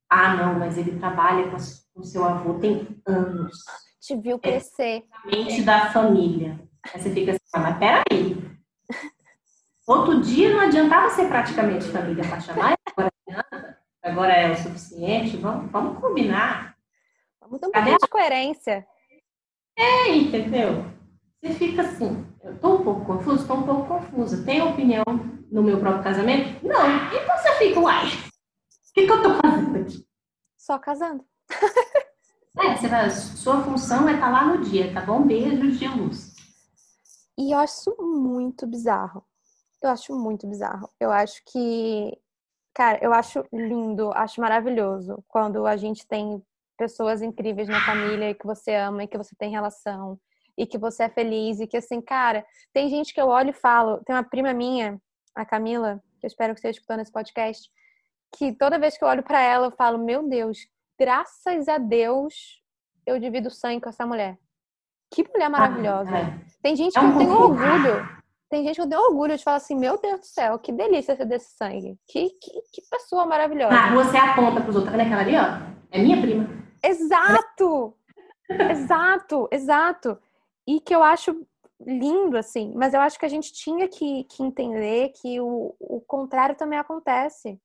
Ah, 0.09 0.35
não, 0.35 0.59
mas 0.59 0.77
ele 0.77 0.97
trabalha 0.97 1.51
com 1.51 2.03
seu 2.03 2.23
avô 2.23 2.59
tem 2.59 3.01
anos. 3.05 3.57
Te 3.99 4.15
viu 4.15 4.39
crescer. 4.39 5.03
É 5.25 5.35
mente 5.35 5.63
da 5.63 5.91
família. 5.91 6.59
Aí 6.93 7.01
você 7.01 7.09
fica 7.11 7.31
assim: 7.31 7.41
ah, 7.53 7.59
mas 7.59 7.77
peraí. 7.77 8.55
Outro 9.87 10.21
dia 10.21 10.51
não 10.51 10.61
adiantava 10.61 11.09
ser 11.09 11.27
praticamente 11.27 11.85
família 11.91 12.23
para 12.27 12.39
chamar, 12.39 12.75
agora 12.87 13.11
adianta. 13.27 13.79
Agora 14.01 14.33
é 14.33 14.51
o 14.51 14.55
suficiente. 14.55 15.37
Vamos, 15.37 15.69
vamos 15.71 15.99
combinar. 15.99 16.75
Vamos 17.41 17.59
ter 17.59 17.67
um 17.67 17.71
pouquinho 17.71 17.97
de 17.97 18.07
coerência. 18.07 18.87
É, 19.77 20.15
entendeu? 20.15 20.85
Você 21.41 21.53
fica 21.53 21.81
assim, 21.81 22.25
eu 22.43 22.57
tô 22.59 22.75
um 22.75 22.83
pouco 22.83 23.05
confuso, 23.05 23.41
estou 23.41 23.57
um 23.57 23.63
pouco 23.63 23.88
confusa. 23.88 24.43
Tem 24.43 24.61
opinião 24.61 25.03
no 25.51 25.61
meu 25.61 25.79
próprio 25.79 26.03
casamento? 26.03 26.65
Não. 26.65 26.85
Então 27.07 27.38
você 27.38 27.51
fica, 27.57 27.79
uai, 27.79 28.07
o 28.07 28.93
que, 28.93 29.05
que 29.05 29.11
eu 29.11 29.21
tô 29.21 29.35
fazendo 29.35 29.77
aqui? 29.77 30.07
Só 30.57 30.79
casando. 30.79 31.23
é, 32.57 32.75
você 32.75 32.88
vai, 32.88 33.09
sua 33.09 33.61
função 33.63 34.07
é 34.07 34.13
estar 34.13 34.25
tá 34.27 34.31
lá 34.31 34.45
no 34.45 34.63
dia, 34.63 34.93
tá 34.93 35.01
bom? 35.01 35.21
Beijos 35.21 35.77
de 35.77 35.88
luz. 35.88 36.33
E 37.38 37.51
eu 37.51 37.59
acho 37.59 37.95
muito 37.99 38.65
bizarro. 38.65 39.23
Eu 39.81 39.89
acho 39.89 40.17
muito 40.17 40.47
bizarro. 40.47 40.89
Eu 40.99 41.11
acho 41.11 41.43
que, 41.45 42.17
cara, 42.73 42.97
eu 43.03 43.13
acho 43.13 43.45
lindo, 43.51 44.09
acho 44.13 44.39
maravilhoso 44.39 45.23
quando 45.27 45.67
a 45.67 45.75
gente 45.75 46.07
tem 46.07 46.41
pessoas 46.77 47.21
incríveis 47.21 47.67
na 47.67 47.81
família 47.85 48.29
e 48.29 48.35
que 48.35 48.45
você 48.45 48.75
ama 48.75 49.03
e 49.03 49.07
que 49.07 49.17
você 49.17 49.35
tem 49.35 49.51
relação 49.51 50.19
e 50.57 50.65
que 50.65 50.77
você 50.77 51.03
é 51.03 51.09
feliz 51.09 51.59
e 51.59 51.67
que 51.67 51.77
assim, 51.77 52.01
cara, 52.01 52.45
tem 52.73 52.89
gente 52.89 53.13
que 53.13 53.19
eu 53.19 53.27
olho 53.27 53.49
e 53.49 53.53
falo, 53.53 54.01
tem 54.05 54.15
uma 54.15 54.23
prima 54.23 54.53
minha, 54.53 54.99
a 55.33 55.45
Camila, 55.45 56.01
que 56.19 56.25
eu 56.25 56.27
espero 56.27 56.53
que 56.53 56.59
esteja 56.59 56.77
escutando 56.77 57.01
esse 57.01 57.11
podcast, 57.11 57.69
que 58.38 58.53
toda 58.53 58.79
vez 58.79 58.97
que 58.97 59.03
eu 59.03 59.07
olho 59.07 59.23
para 59.23 59.41
ela 59.41 59.67
eu 59.67 59.71
falo, 59.71 59.97
meu 59.97 60.27
Deus, 60.27 60.59
graças 60.97 61.67
a 61.67 61.77
Deus 61.77 62.61
eu 63.05 63.19
divido 63.19 63.49
sangue 63.49 63.81
com 63.81 63.89
essa 63.89 64.05
mulher. 64.05 64.38
Que 65.13 65.27
mulher 65.29 65.49
maravilhosa. 65.49 66.11
Tem 66.61 66.75
gente 66.75 66.97
é 66.97 66.99
que 66.99 67.05
eu 67.05 67.17
tenho 67.17 67.31
orgulho. 67.31 68.15
Tem 68.49 68.63
gente 68.63 68.75
que 68.75 68.81
eu 68.81 68.89
tenho 68.89 69.01
orgulho 69.01 69.38
de 69.38 69.43
falar 69.43 69.57
assim, 69.57 69.75
meu 69.75 69.99
Deus 69.99 70.19
do 70.21 70.25
céu, 70.25 70.57
que 70.57 70.71
delícia 70.71 71.15
ser 71.15 71.25
desse 71.25 71.55
sangue. 71.55 71.97
Que, 72.07 72.29
que, 72.29 72.51
que 72.73 72.81
pessoa 72.89 73.25
maravilhosa. 73.25 73.75
Ah, 73.75 73.93
você 73.93 74.17
aponta 74.17 74.61
pros 74.61 74.75
outros, 74.75 74.91
tá 74.91 74.97
vendo 74.97 75.13
aquela 75.13 75.21
ali, 75.21 75.35
ó? 75.38 75.75
É 75.91 76.01
minha 76.01 76.19
prima. 76.21 76.64
Exato! 76.87 77.95
exato, 78.49 79.47
exato. 79.51 80.17
E 80.67 80.79
que 80.79 80.95
eu 80.95 81.03
acho 81.03 81.45
lindo, 81.85 82.37
assim, 82.37 82.73
mas 82.75 82.93
eu 82.93 83.01
acho 83.01 83.19
que 83.19 83.25
a 83.25 83.29
gente 83.29 83.51
tinha 83.51 83.87
que, 83.87 84.23
que 84.25 84.41
entender 84.41 85.11
que 85.21 85.39
o, 85.39 85.75
o 85.79 86.01
contrário 86.01 86.55
também 86.55 86.79
acontece. 86.79 87.59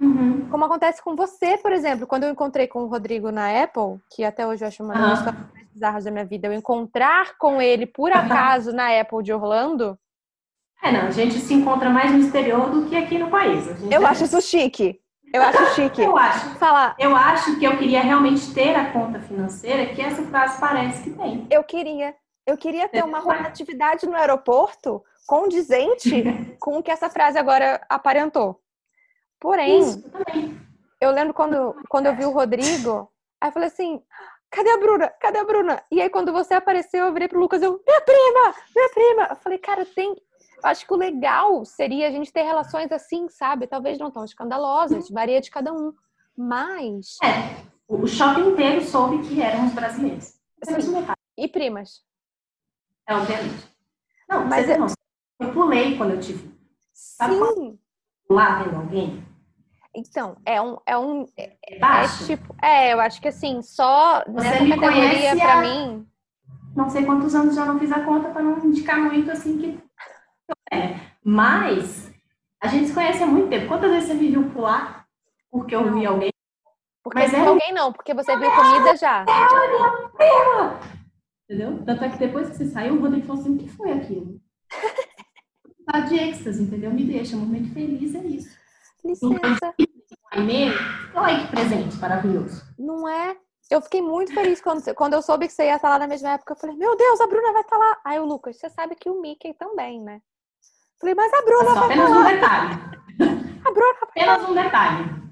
Uhum. 0.00 0.48
Como 0.50 0.64
acontece 0.64 1.02
com 1.02 1.14
você, 1.14 1.56
por 1.58 1.72
exemplo, 1.72 2.06
quando 2.06 2.24
eu 2.24 2.30
encontrei 2.30 2.66
com 2.66 2.80
o 2.80 2.88
Rodrigo 2.88 3.30
na 3.30 3.62
Apple, 3.62 4.00
que 4.10 4.24
até 4.24 4.46
hoje 4.46 4.64
eu 4.64 4.68
acho 4.68 4.82
uma 4.82 4.94
das 4.94 5.18
histórias 5.18 5.52
mais 5.52 5.68
bizarras 5.72 6.04
da 6.04 6.10
minha 6.10 6.24
vida, 6.24 6.48
eu 6.48 6.52
encontrar 6.52 7.38
com 7.38 7.62
ele 7.62 7.86
por 7.86 8.12
acaso 8.12 8.72
na 8.72 9.00
Apple 9.00 9.22
de 9.22 9.32
Orlando. 9.32 9.98
É, 10.82 10.90
não, 10.90 11.02
a 11.02 11.10
gente 11.10 11.38
se 11.38 11.54
encontra 11.54 11.88
mais 11.88 12.10
no 12.12 12.18
exterior 12.18 12.68
do 12.70 12.88
que 12.88 12.96
aqui 12.96 13.16
no 13.16 13.30
país. 13.30 13.64
Eu 13.90 14.02
é... 14.02 14.06
acho 14.06 14.24
isso 14.24 14.40
chique. 14.42 15.00
Eu 15.32 15.42
acho 15.42 15.74
chique. 15.74 16.02
Eu 16.02 16.16
acho. 16.16 16.50
Falar. 16.56 16.94
Eu 16.98 17.16
acho 17.16 17.58
que 17.58 17.64
eu 17.64 17.76
queria 17.78 18.02
realmente 18.02 18.52
ter 18.52 18.74
a 18.74 18.92
conta 18.92 19.20
financeira 19.20 19.94
que 19.94 20.02
essa 20.02 20.22
frase 20.24 20.60
parece 20.60 21.02
que 21.02 21.10
tem. 21.10 21.46
Eu 21.50 21.64
queria. 21.64 22.14
Eu 22.46 22.56
queria 22.58 22.88
ter 22.88 23.04
uma 23.04 23.20
rotatividade 23.20 24.06
no 24.06 24.16
aeroporto 24.16 25.02
condizente 25.26 26.24
com 26.60 26.78
o 26.78 26.82
que 26.82 26.90
essa 26.90 27.08
frase 27.08 27.38
agora 27.38 27.80
aparentou. 27.88 28.60
Porém, 29.40 29.80
Isso, 29.80 30.04
eu 31.00 31.10
lembro 31.10 31.34
quando, 31.34 31.74
quando 31.88 32.06
eu 32.06 32.14
vi 32.14 32.24
o 32.24 32.30
Rodrigo, 32.30 33.10
aí 33.40 33.48
eu 33.48 33.52
falei 33.52 33.68
assim: 33.68 34.00
cadê 34.50 34.70
a 34.70 34.76
Bruna? 34.76 35.08
Cadê 35.20 35.38
a 35.38 35.44
Bruna? 35.44 35.82
E 35.90 36.00
aí, 36.00 36.08
quando 36.08 36.32
você 36.32 36.54
apareceu, 36.54 37.06
eu 37.06 37.12
virei 37.12 37.26
pro 37.26 37.40
Lucas, 37.40 37.60
eu, 37.60 37.80
minha 37.84 38.00
prima, 38.02 38.54
minha 38.74 38.88
prima. 38.90 39.26
Eu 39.30 39.36
falei, 39.36 39.58
cara, 39.58 39.84
tem. 39.84 40.14
Acho 40.62 40.86
que 40.86 40.92
o 40.92 40.96
legal 40.96 41.64
seria 41.64 42.08
a 42.08 42.10
gente 42.10 42.32
ter 42.32 42.42
relações 42.42 42.92
assim, 42.92 43.28
sabe? 43.28 43.66
Talvez 43.66 43.98
não 43.98 44.10
tão 44.10 44.24
escandalosas, 44.24 45.10
varia 45.10 45.40
de 45.40 45.50
cada 45.50 45.72
um. 45.72 45.92
Mas. 46.36 47.18
É, 47.22 47.62
o 47.88 48.06
shopping 48.06 48.50
inteiro 48.50 48.82
soube 48.82 49.26
que 49.26 49.42
éramos 49.42 49.72
brasileiros. 49.72 50.34
Sim. 50.64 51.06
E 51.36 51.48
primas. 51.48 52.02
É, 53.08 53.14
obviamente. 53.14 53.68
Não, 54.28 54.46
mas 54.46 54.68
eu, 54.68 54.86
eu 55.40 55.52
pulei 55.52 55.96
quando 55.96 56.12
eu 56.12 56.20
tive. 56.20 56.52
Sabe 56.92 57.34
Sim. 57.34 57.78
Lá 58.30 58.62
vendo 58.62 58.76
alguém? 58.76 59.26
Então, 59.94 60.36
é 60.46 60.60
um. 60.60 60.78
É, 60.86 60.96
um, 60.96 61.26
é, 61.36 61.56
é, 61.68 61.78
tipo. 62.26 62.54
É, 62.62 62.92
eu 62.92 63.00
acho 63.00 63.20
que 63.20 63.28
assim, 63.28 63.60
só 63.60 64.22
Você 64.26 64.48
nessa 64.48 64.80
categoria 64.80 65.36
pra 65.36 65.58
há... 65.58 65.60
mim. 65.60 66.06
Não 66.74 66.88
sei 66.88 67.04
quantos 67.04 67.34
anos 67.34 67.54
já 67.54 67.66
não 67.66 67.78
fiz 67.78 67.92
a 67.92 68.00
conta 68.02 68.30
para 68.30 68.42
não 68.42 68.58
indicar 68.64 68.98
muito 68.98 69.30
assim 69.30 69.58
que. 69.58 69.81
É. 70.72 70.98
Mas 71.22 72.10
a 72.60 72.68
gente 72.68 72.88
se 72.88 72.94
conhece 72.94 73.22
há 73.22 73.26
muito 73.26 73.50
tempo. 73.50 73.68
Quantas 73.68 73.90
vezes 73.90 74.08
você 74.08 74.14
me 74.14 74.30
viu 74.30 74.50
pular 74.50 75.06
porque 75.50 75.74
eu 75.74 75.92
vi 75.92 76.06
alguém? 76.06 76.32
Porque 77.02 77.18
Mas 77.18 77.34
é... 77.34 77.40
alguém 77.40 77.74
não, 77.74 77.92
porque 77.92 78.14
você 78.14 78.36
viu 78.36 78.50
comida 78.50 78.96
já. 78.96 79.24
É, 79.28 79.46
Entendeu? 81.44 81.84
Tanto 81.84 82.04
é 82.04 82.08
que 82.08 82.18
depois 82.18 82.48
que 82.48 82.56
você 82.56 82.66
saiu, 82.66 82.94
o 82.94 83.00
Rodrigo 83.00 83.26
falou 83.26 83.42
assim: 83.42 83.56
o 83.56 83.58
que 83.58 83.68
foi 83.68 83.92
aquilo? 83.92 84.40
tá 85.84 86.00
de 86.00 86.16
êxtase, 86.16 86.62
entendeu? 86.62 86.90
Me 86.92 87.04
deixa, 87.04 87.36
um 87.36 87.40
momento 87.40 87.74
feliz 87.74 88.14
é 88.14 88.20
isso. 88.20 88.56
Licença. 89.04 89.74
Olha 91.14 91.40
que 91.40 91.48
presente 91.48 91.96
maravilhoso. 91.96 92.62
Não 92.78 93.06
é? 93.08 93.36
Eu 93.68 93.82
fiquei 93.82 94.00
muito 94.00 94.32
feliz 94.32 94.60
quando, 94.60 94.94
quando 94.94 95.14
eu 95.14 95.22
soube 95.22 95.46
que 95.46 95.52
você 95.52 95.64
ia 95.64 95.76
estar 95.76 95.88
lá 95.88 95.98
na 95.98 96.06
mesma 96.06 96.30
época. 96.30 96.52
Eu 96.52 96.56
falei, 96.56 96.76
meu 96.76 96.96
Deus, 96.96 97.20
a 97.20 97.26
Bruna 97.26 97.52
vai 97.52 97.62
estar 97.62 97.76
lá. 97.76 98.00
Aí 98.04 98.18
o 98.20 98.24
Lucas, 98.24 98.56
você 98.56 98.70
sabe 98.70 98.94
que 98.94 99.10
o 99.10 99.20
Mickey 99.20 99.54
também, 99.54 100.00
né? 100.00 100.20
Falei, 101.02 101.16
mas 101.16 101.34
a 101.34 101.42
Bruna 101.42 101.70
é 101.70 101.74
vai 101.74 101.84
apenas 101.84 102.08
estar 102.08 102.20
um 102.20 102.24
detalhe. 102.24 102.74
A 103.64 103.70
Bruna 103.72 103.96
Apenas 104.02 104.48
um 104.48 104.54
detalhe. 104.54 105.22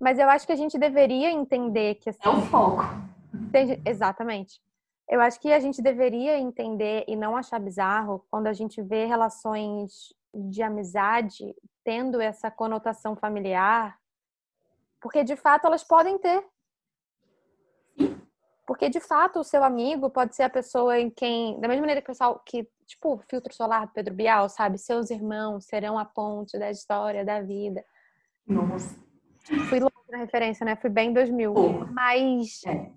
Mas 0.00 0.18
eu 0.18 0.28
acho 0.28 0.44
que 0.44 0.52
a 0.52 0.56
gente 0.56 0.76
deveria 0.76 1.30
entender 1.30 1.94
que 1.94 2.10
assim, 2.10 2.18
É 2.24 2.28
o 2.28 2.42
foco. 2.42 2.82
Exatamente. 3.86 4.60
Eu 5.08 5.20
acho 5.20 5.38
que 5.38 5.52
a 5.52 5.60
gente 5.60 5.80
deveria 5.80 6.36
entender 6.36 7.04
e 7.06 7.14
não 7.14 7.36
achar 7.36 7.60
bizarro 7.60 8.26
quando 8.28 8.48
a 8.48 8.52
gente 8.52 8.82
vê 8.82 9.04
relações 9.04 10.12
de 10.34 10.62
amizade 10.64 11.54
tendo 11.84 12.20
essa 12.20 12.50
conotação 12.50 13.14
familiar, 13.14 13.96
porque 15.00 15.22
de 15.22 15.36
fato 15.36 15.66
elas 15.66 15.84
podem 15.84 16.18
ter. 16.18 16.44
Porque 18.66 18.88
de 18.88 19.00
fato 19.00 19.40
o 19.40 19.44
seu 19.44 19.62
amigo 19.62 20.10
pode 20.10 20.34
ser 20.34 20.42
a 20.44 20.50
pessoa 20.50 20.98
em 20.98 21.08
quem, 21.08 21.60
da 21.60 21.68
mesma 21.68 21.82
maneira 21.82 22.00
que 22.02 22.10
o 22.10 22.12
pessoal 22.12 22.42
que, 22.44 22.68
tipo, 22.90 23.22
filtro 23.28 23.54
solar 23.54 23.86
do 23.86 23.92
Pedro 23.92 24.14
Bial, 24.14 24.48
sabe? 24.48 24.78
Seus 24.78 25.10
irmãos 25.10 25.64
serão 25.64 25.98
a 25.98 26.04
ponte 26.04 26.58
da 26.58 26.70
história 26.70 27.24
da 27.24 27.40
vida. 27.40 27.84
Nossa. 28.46 28.98
Fui 29.68 29.80
longe 29.80 29.94
na 30.10 30.18
referência, 30.18 30.64
né? 30.64 30.76
Fui 30.76 30.90
bem 30.90 31.10
em 31.10 31.12
2000. 31.12 31.54
Mas 31.92 32.62
é 32.66 32.90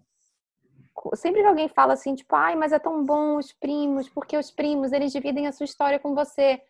sempre 1.15 1.41
que 1.41 1.47
alguém 1.47 1.67
fala 1.67 1.93
assim, 1.93 2.15
tipo, 2.15 2.35
ai, 2.35 2.55
mas 2.55 2.71
é 2.71 2.79
tão 2.79 3.03
bom 3.03 3.37
os 3.37 3.51
primos, 3.51 4.09
porque 4.09 4.37
os 4.37 4.51
primos, 4.51 4.91
eles 4.91 5.11
dividem 5.11 5.47
a 5.47 5.51
sua 5.51 5.65
história 5.65 5.99
com 5.99 6.15
você. 6.15 6.61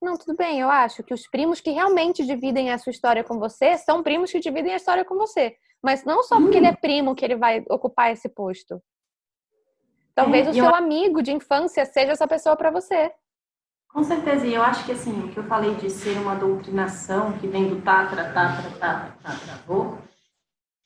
Não, 0.00 0.16
tudo 0.16 0.36
bem, 0.36 0.60
eu 0.60 0.70
acho 0.70 1.02
que 1.02 1.12
os 1.12 1.26
primos 1.26 1.60
que 1.60 1.70
realmente 1.70 2.24
dividem 2.24 2.70
a 2.70 2.78
sua 2.78 2.90
história 2.90 3.24
com 3.24 3.38
você 3.38 3.76
são 3.78 4.02
primos 4.02 4.30
que 4.30 4.38
dividem 4.38 4.72
a 4.72 4.76
história 4.76 5.04
com 5.04 5.16
você. 5.16 5.56
Mas 5.82 6.04
não 6.04 6.22
só 6.22 6.40
porque 6.40 6.56
hum. 6.56 6.58
ele 6.58 6.66
é 6.68 6.76
primo 6.76 7.14
que 7.14 7.24
ele 7.24 7.36
vai 7.36 7.64
ocupar 7.68 8.12
esse 8.12 8.28
posto. 8.28 8.80
Talvez 10.18 10.48
é, 10.48 10.50
o 10.50 10.52
seu 10.52 10.64
eu... 10.64 10.74
amigo 10.74 11.22
de 11.22 11.30
infância 11.32 11.86
seja 11.86 12.10
essa 12.10 12.26
pessoa 12.26 12.56
para 12.56 12.72
você. 12.72 13.12
Com 13.88 14.02
certeza, 14.02 14.44
e 14.44 14.52
eu 14.52 14.62
acho 14.62 14.84
que 14.84 14.90
assim, 14.90 15.24
o 15.24 15.28
que 15.28 15.36
eu 15.36 15.44
falei 15.44 15.76
de 15.76 15.88
ser 15.88 16.18
uma 16.18 16.34
doutrinação 16.34 17.38
que 17.38 17.46
vem 17.46 17.68
do 17.68 17.80
tatra, 17.82 18.32
tatra, 18.32 18.68
tatra, 18.80 19.16
tatra, 19.22 19.52
avô, 19.54 19.96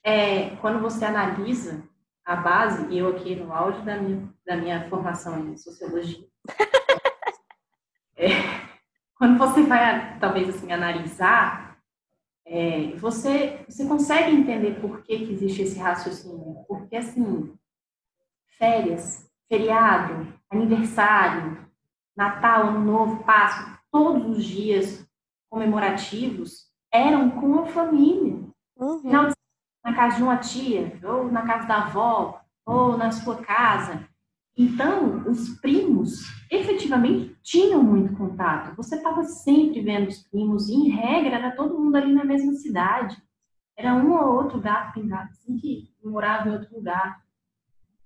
é 0.04 0.50
quando 0.56 0.80
você 0.80 1.06
analisa 1.06 1.82
a 2.26 2.36
base, 2.36 2.86
e 2.90 2.98
eu 2.98 3.08
aqui 3.08 3.34
no 3.34 3.50
áudio 3.52 3.82
da 3.82 3.96
minha, 3.96 4.28
da 4.46 4.54
minha 4.54 4.88
formação 4.90 5.38
em 5.38 5.56
sociologia, 5.56 6.26
é, 8.14 8.28
quando 9.16 9.38
você 9.38 9.62
vai, 9.62 10.18
talvez 10.18 10.50
assim, 10.50 10.70
analisar, 10.70 11.78
é, 12.44 12.92
você, 12.96 13.64
você 13.66 13.86
consegue 13.86 14.30
entender 14.30 14.78
por 14.78 15.02
que, 15.02 15.24
que 15.24 15.32
existe 15.32 15.62
esse 15.62 15.78
raciocínio. 15.78 16.64
Porque, 16.68 16.96
assim, 16.96 17.52
férias, 18.58 19.30
feriado, 19.48 20.26
aniversário, 20.50 21.58
Natal, 22.16 22.68
Ano 22.68 22.80
Novo, 22.80 23.24
Páscoa, 23.24 23.78
todos 23.90 24.38
os 24.38 24.44
dias 24.44 25.06
comemorativos 25.50 26.70
eram 26.92 27.30
com 27.30 27.60
a 27.60 27.66
família. 27.66 28.40
Uhum. 28.76 29.32
Na 29.84 29.94
casa 29.94 30.16
de 30.16 30.22
uma 30.22 30.36
tia, 30.36 30.98
ou 31.02 31.30
na 31.30 31.42
casa 31.42 31.66
da 31.66 31.84
avó, 31.84 32.40
ou 32.64 32.96
na 32.96 33.10
sua 33.10 33.36
casa. 33.42 34.06
Então, 34.56 35.24
os 35.28 35.48
primos 35.60 36.20
efetivamente 36.50 37.36
tinham 37.42 37.82
muito 37.82 38.14
contato. 38.14 38.76
Você 38.76 38.96
estava 38.96 39.24
sempre 39.24 39.80
vendo 39.80 40.08
os 40.08 40.22
primos, 40.22 40.68
e 40.68 40.74
em 40.74 40.90
regra 40.90 41.36
era 41.36 41.56
todo 41.56 41.78
mundo 41.78 41.96
ali 41.96 42.12
na 42.12 42.24
mesma 42.24 42.52
cidade. 42.54 43.20
Era 43.76 43.94
um 43.94 44.12
ou 44.12 44.34
outro 44.34 44.60
gato 44.60 44.92
pingado, 44.92 45.30
assim, 45.30 45.56
que 45.56 45.90
morava 46.04 46.48
em 46.48 46.52
outro 46.52 46.74
lugar. 46.76 47.21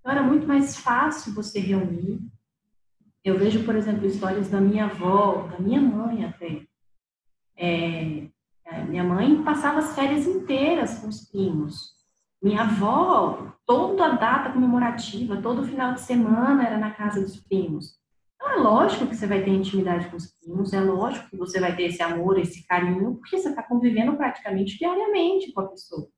Então, 0.06 0.14
era 0.14 0.22
muito 0.22 0.46
mais 0.46 0.76
fácil 0.76 1.34
você 1.34 1.58
reunir. 1.58 2.20
Eu 3.24 3.36
vejo, 3.36 3.64
por 3.64 3.74
exemplo, 3.74 4.06
histórias 4.06 4.48
da 4.48 4.60
minha 4.60 4.84
avó, 4.84 5.48
da 5.48 5.58
minha 5.58 5.80
mãe 5.80 6.24
até. 6.24 6.62
É, 7.56 8.28
minha 8.86 9.02
mãe 9.02 9.42
passava 9.42 9.80
as 9.80 9.96
férias 9.96 10.24
inteiras 10.24 11.00
com 11.00 11.08
os 11.08 11.28
primos. 11.28 11.90
Minha 12.40 12.62
avó, 12.62 13.52
toda 13.66 14.06
a 14.06 14.14
data 14.14 14.52
comemorativa, 14.52 15.42
todo 15.42 15.66
final 15.66 15.94
de 15.94 16.00
semana 16.02 16.64
era 16.64 16.78
na 16.78 16.92
casa 16.92 17.20
dos 17.20 17.40
primos. 17.40 17.98
Então 18.36 18.48
é 18.48 18.56
lógico 18.58 19.08
que 19.08 19.16
você 19.16 19.26
vai 19.26 19.42
ter 19.42 19.50
intimidade 19.50 20.08
com 20.08 20.16
os 20.18 20.26
primos, 20.38 20.72
é 20.72 20.80
lógico 20.80 21.30
que 21.30 21.36
você 21.36 21.58
vai 21.58 21.74
ter 21.74 21.86
esse 21.86 22.00
amor, 22.00 22.38
esse 22.38 22.64
carinho, 22.64 23.16
porque 23.16 23.36
você 23.36 23.48
está 23.48 23.60
convivendo 23.60 24.16
praticamente 24.16 24.78
diariamente 24.78 25.52
com 25.52 25.62
a 25.62 25.68
pessoa. 25.68 26.08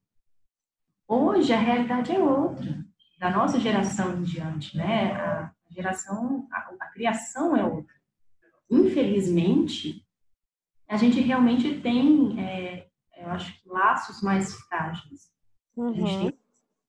Hoje 1.09 1.55
a 1.55 1.59
realidade 1.59 2.15
é 2.15 2.19
outra, 2.19 2.87
da 3.19 3.31
nossa 3.31 3.59
geração 3.59 4.17
em 4.17 4.23
diante, 4.23 4.77
né? 4.77 5.13
A 5.13 5.53
geração, 5.71 6.47
a, 6.53 6.71
a 6.81 6.87
criação 6.91 7.57
é 7.57 7.65
outra. 7.65 7.95
Infelizmente, 8.71 10.05
a 10.89 10.97
gente 10.97 11.21
realmente 11.21 11.81
tem, 11.81 12.41
é, 12.41 12.89
eu 13.19 13.29
acho 13.31 13.53
que 13.61 13.69
laços 13.69 14.23
mais 14.23 14.55
frágeis. 14.55 15.31
Uhum. 15.77 15.91
A 15.91 15.93
gente 15.93 16.19
tem 16.19 16.39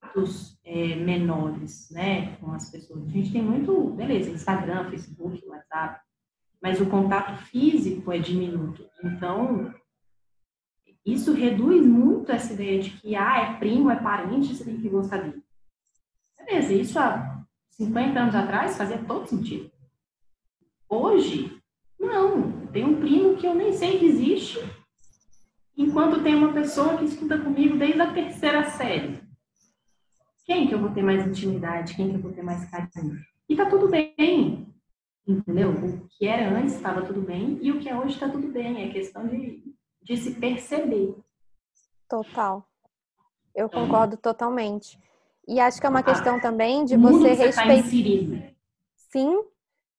laços 0.03 0.59
é, 0.63 0.95
menores, 0.95 1.89
né, 1.91 2.35
com 2.37 2.51
as 2.51 2.69
pessoas. 2.69 3.07
A 3.07 3.11
gente 3.11 3.31
tem 3.31 3.41
muito, 3.41 3.91
beleza, 3.91 4.29
Instagram, 4.29 4.89
Facebook, 4.89 5.45
WhatsApp, 5.47 6.01
mas 6.61 6.79
o 6.79 6.89
contato 6.89 7.37
físico 7.45 8.11
é 8.11 8.19
diminuto. 8.19 8.85
Então, 9.03 9.73
isso 11.05 11.33
reduz 11.33 11.85
muito 11.85 12.31
essa 12.31 12.53
ideia 12.53 12.81
de 12.81 12.91
que, 12.91 13.15
ah, 13.15 13.37
é 13.39 13.57
primo, 13.57 13.89
é 13.89 13.95
parente, 13.95 14.55
você 14.55 14.65
tem 14.65 14.79
que 14.79 14.89
gostar 14.89 15.17
dele. 15.17 15.43
Beleza, 16.49 16.73
isso 16.73 16.97
há 16.97 17.45
50 17.69 18.19
anos 18.19 18.33
atrás 18.33 18.75
fazia 18.75 18.97
todo 19.05 19.27
sentido. 19.27 19.71
Hoje, 20.89 21.61
não, 21.99 22.65
tem 22.67 22.83
um 22.83 22.99
primo 22.99 23.37
que 23.37 23.45
eu 23.45 23.53
nem 23.53 23.71
sei 23.71 23.99
que 23.99 24.05
existe, 24.05 24.57
enquanto 25.77 26.23
tem 26.23 26.33
uma 26.33 26.51
pessoa 26.51 26.97
que 26.97 27.05
estuda 27.05 27.37
comigo 27.37 27.77
desde 27.77 28.01
a 28.01 28.11
terceira 28.11 28.67
série. 28.71 29.21
Quem 30.43 30.67
que 30.67 30.73
eu 30.73 30.79
vou 30.79 30.89
ter 30.89 31.03
mais 31.03 31.25
intimidade? 31.27 31.95
Quem 31.95 32.09
que 32.09 32.15
eu 32.15 32.21
vou 32.21 32.33
ter 32.33 32.41
mais 32.41 32.65
carinho? 32.65 33.19
E 33.47 33.55
tá 33.55 33.69
tudo 33.69 33.87
bem, 33.87 34.73
entendeu? 35.27 35.69
O 35.69 36.07
que 36.07 36.25
era 36.25 36.49
antes 36.57 36.73
estava 36.73 37.03
tudo 37.03 37.21
bem 37.21 37.59
e 37.61 37.71
o 37.71 37.79
que 37.79 37.87
é 37.87 37.95
hoje 37.95 38.15
está 38.15 38.27
tudo 38.27 38.47
bem. 38.47 38.81
É 38.81 38.91
questão 38.91 39.27
de, 39.27 39.63
de 40.01 40.17
se 40.17 40.31
perceber. 40.31 41.15
Total. 42.09 42.67
Eu 43.53 43.67
então, 43.67 43.85
concordo 43.85 44.17
totalmente. 44.17 44.97
E 45.49 45.59
acho 45.59 45.81
que 45.81 45.87
é 45.87 45.89
uma 45.89 46.03
questão 46.03 46.39
também 46.39 46.85
de 46.85 46.95
você 46.95 47.35
tá 47.35 47.43
respeitar. 47.43 47.65
Tá 47.65 48.55
Sim, 49.11 49.43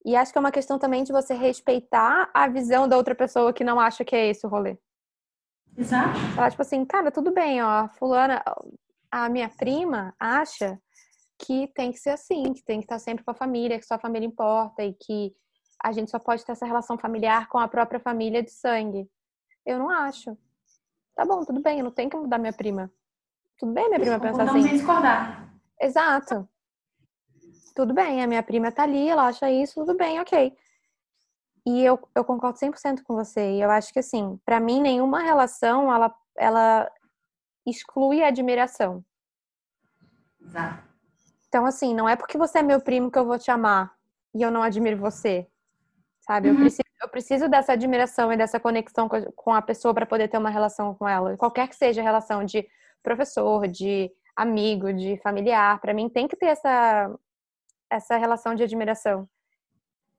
e 0.05 0.15
acho 0.15 0.31
que 0.31 0.39
é 0.39 0.41
uma 0.41 0.53
questão 0.53 0.79
também 0.79 1.03
de 1.03 1.11
você 1.11 1.35
respeitar 1.35 2.31
a 2.33 2.47
visão 2.47 2.89
da 2.89 2.97
outra 2.97 3.17
pessoa 3.17 3.53
que 3.53 3.65
não 3.65 3.81
acha 3.81 4.05
que 4.05 4.15
é 4.15 4.29
esse 4.29 4.47
o 4.47 4.49
rolê. 4.49 4.79
Exato. 5.77 6.17
Falar, 6.37 6.51
tipo 6.53 6.63
assim, 6.63 6.85
cara, 6.85 7.11
tudo 7.11 7.33
bem, 7.33 7.61
ó, 7.61 7.89
fulana, 7.89 8.45
a 9.11 9.29
minha 9.29 9.49
prima 9.49 10.15
acha 10.21 10.81
que 11.37 11.67
tem 11.75 11.91
que 11.91 11.99
ser 11.99 12.11
assim, 12.11 12.53
que 12.53 12.63
tem 12.63 12.79
que 12.79 12.85
estar 12.85 13.01
sempre 13.01 13.25
com 13.25 13.33
a 13.33 13.35
família, 13.35 13.77
que 13.77 13.85
sua 13.85 13.99
família 13.99 14.29
importa 14.29 14.85
e 14.85 14.95
que 14.95 15.35
a 15.83 15.91
gente 15.91 16.13
só 16.13 16.21
pode 16.21 16.45
ter 16.45 16.53
essa 16.53 16.65
relação 16.65 16.97
familiar 16.97 17.49
com 17.49 17.59
a 17.59 17.67
própria 17.67 17.99
família 17.99 18.41
de 18.41 18.53
sangue. 18.53 19.11
Eu 19.67 19.81
não 19.81 19.91
acho. 19.91 20.39
Tá 21.17 21.25
bom, 21.25 21.45
tudo 21.45 21.61
bem, 21.61 21.79
eu 21.79 21.85
não 21.85 21.91
tenho 21.91 22.09
que 22.09 22.17
mudar 22.17 22.39
minha 22.39 22.53
prima. 22.53 22.89
Tudo 23.61 23.73
bem, 23.73 23.89
minha 23.89 24.01
prima 24.01 24.19
pensar 24.19 24.45
assim. 24.45 24.63
sem 24.63 24.73
discordar. 24.73 25.53
Exato. 25.79 26.49
Tudo 27.75 27.93
bem, 27.93 28.23
a 28.23 28.27
minha 28.27 28.43
prima 28.43 28.73
tá 28.73 28.85
ali, 28.85 29.07
ela 29.07 29.27
acha 29.27 29.51
isso, 29.51 29.75
tudo 29.75 29.95
bem, 29.95 30.19
ok. 30.19 30.57
E 31.67 31.85
eu, 31.85 32.01
eu 32.15 32.25
concordo 32.25 32.59
100% 32.59 33.03
com 33.03 33.15
você. 33.15 33.57
E 33.57 33.61
eu 33.61 33.71
acho 33.71 33.93
que, 33.93 33.99
assim, 33.99 34.41
para 34.47 34.59
mim, 34.59 34.81
nenhuma 34.81 35.21
relação, 35.21 35.93
ela, 35.93 36.15
ela 36.39 36.91
exclui 37.67 38.25
a 38.25 38.29
admiração. 38.29 39.05
Exato. 40.41 40.83
Então, 41.47 41.67
assim, 41.67 41.95
não 41.95 42.09
é 42.09 42.17
porque 42.17 42.39
você 42.39 42.61
é 42.61 42.63
meu 42.63 42.81
primo 42.81 43.11
que 43.11 43.19
eu 43.19 43.27
vou 43.27 43.39
te 43.39 43.51
amar 43.51 43.93
e 44.35 44.41
eu 44.41 44.51
não 44.51 44.63
admiro 44.63 44.97
você. 44.97 45.47
Sabe? 46.21 46.49
Uhum. 46.49 46.55
Eu, 46.55 46.61
preciso, 46.61 46.89
eu 47.03 47.09
preciso 47.11 47.49
dessa 47.49 47.73
admiração 47.75 48.33
e 48.33 48.39
dessa 48.39 48.59
conexão 48.59 49.07
com 49.07 49.53
a 49.53 49.61
pessoa 49.61 49.93
para 49.93 50.07
poder 50.07 50.29
ter 50.29 50.39
uma 50.39 50.49
relação 50.49 50.95
com 50.95 51.07
ela. 51.07 51.37
Qualquer 51.37 51.69
que 51.69 51.77
seja 51.77 52.01
a 52.01 52.05
relação 52.05 52.43
de 52.43 52.67
professor, 53.03 53.67
de 53.69 54.11
amigo, 54.37 54.93
de 54.93 55.19
familiar, 55.19 55.81
para 55.81 55.95
mim 55.95 56.09
tem 56.09 56.27
que 56.27 56.37
ter 56.37 56.47
essa, 56.47 57.15
essa 57.91 58.17
relação 58.17 58.55
de 58.55 58.63
admiração. 58.63 59.29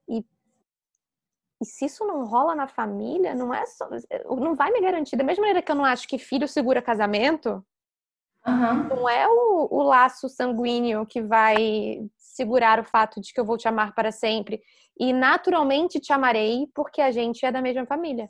E, 0.08 0.24
e 1.60 1.64
se 1.64 1.86
isso 1.86 2.04
não 2.04 2.24
rola 2.24 2.54
na 2.54 2.68
família, 2.68 3.34
não 3.34 3.52
é 3.52 3.64
só, 3.66 3.88
não 4.28 4.54
vai 4.54 4.70
me 4.70 4.80
garantir. 4.80 5.16
Da 5.16 5.24
mesma 5.24 5.42
maneira 5.42 5.62
que 5.62 5.70
eu 5.70 5.76
não 5.76 5.84
acho 5.84 6.06
que 6.06 6.18
filho 6.18 6.46
segura 6.46 6.82
casamento, 6.82 7.64
Uhum. 8.46 8.88
Não 8.88 9.08
é 9.08 9.26
o, 9.28 9.68
o, 9.70 9.82
laço 9.82 10.28
sanguíneo 10.28 11.06
que 11.06 11.22
vai 11.22 12.00
segurar 12.18 12.80
o 12.80 12.84
fato 12.84 13.20
de 13.20 13.32
que 13.32 13.38
eu 13.38 13.44
vou 13.44 13.56
te 13.56 13.68
amar 13.68 13.94
para 13.94 14.10
sempre. 14.10 14.60
E 14.98 15.12
naturalmente 15.12 16.00
te 16.00 16.12
amarei 16.12 16.66
porque 16.74 17.00
a 17.00 17.12
gente 17.12 17.46
é 17.46 17.52
da 17.52 17.62
mesma 17.62 17.86
família. 17.86 18.26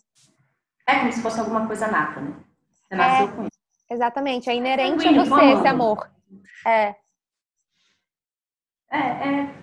É 0.86 0.98
como 0.98 1.12
se 1.12 1.22
fosse 1.22 1.40
alguma 1.40 1.66
coisa 1.66 1.86
nata, 1.88 2.20
né? 2.20 2.36
Você 2.74 2.94
nasceu 2.94 3.26
é, 3.26 3.32
com. 3.32 3.48
Exatamente, 3.92 4.48
é 4.48 4.54
inerente 4.54 5.06
a 5.06 5.12
você 5.12 5.44
esse 5.52 5.66
amor. 5.66 6.10
É. 6.66 6.96
É, 8.90 8.98
é. 8.98 9.54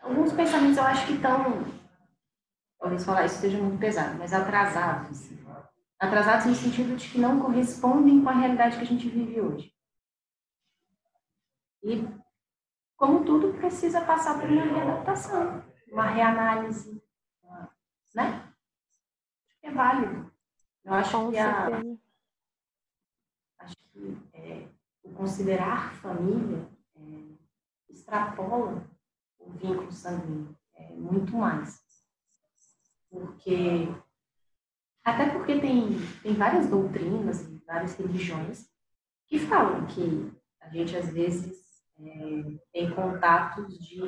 Alguns 0.00 0.32
pensamentos 0.32 0.76
eu 0.76 0.84
acho 0.84 1.06
que 1.06 1.14
estão. 1.14 1.64
Talvez 2.78 3.04
falar 3.04 3.26
isso 3.26 3.36
esteja 3.36 3.58
muito 3.58 3.78
pesado, 3.78 4.16
mas 4.18 4.32
atrasados. 4.32 5.10
Assim 5.10 5.40
atrasados 6.00 6.46
no 6.46 6.54
sentido 6.54 6.96
de 6.96 7.10
que 7.10 7.18
não 7.18 7.38
correspondem 7.40 8.24
com 8.24 8.30
a 8.30 8.32
realidade 8.32 8.78
que 8.78 8.82
a 8.82 8.86
gente 8.86 9.06
vive 9.08 9.38
hoje. 9.38 9.74
E, 11.82 12.08
como 12.96 13.24
tudo, 13.24 13.52
precisa 13.58 14.00
passar 14.00 14.40
por 14.40 14.48
uma 14.48 14.64
readaptação, 14.64 15.62
uma 15.92 16.06
reanálise, 16.06 17.02
né? 18.14 18.50
É 19.62 19.70
válido. 19.70 20.32
Eu 20.82 20.94
acho 20.94 21.12
com 21.12 21.30
que 21.30 21.38
a, 21.38 21.68
acho 23.60 23.76
que 23.92 24.18
é, 24.34 24.68
o 25.02 25.10
considerar 25.12 25.94
família 25.94 26.68
é, 26.96 27.24
extrapola 27.88 28.86
o 29.38 29.50
vínculo 29.52 29.92
sanguíneo, 29.92 30.56
é 30.74 30.92
muito 30.94 31.34
mais. 31.36 31.80
Porque 33.08 33.88
até 35.04 35.30
porque 35.30 35.58
tem, 35.58 35.98
tem 36.22 36.34
várias 36.34 36.68
doutrinas 36.68 37.48
várias 37.70 37.94
religiões 37.96 38.68
que 39.28 39.38
falam 39.38 39.86
que 39.86 40.32
a 40.60 40.68
gente, 40.68 40.96
às 40.96 41.08
vezes, 41.10 41.84
é, 42.00 42.58
tem 42.72 42.92
contatos 42.92 43.78
de 43.78 44.02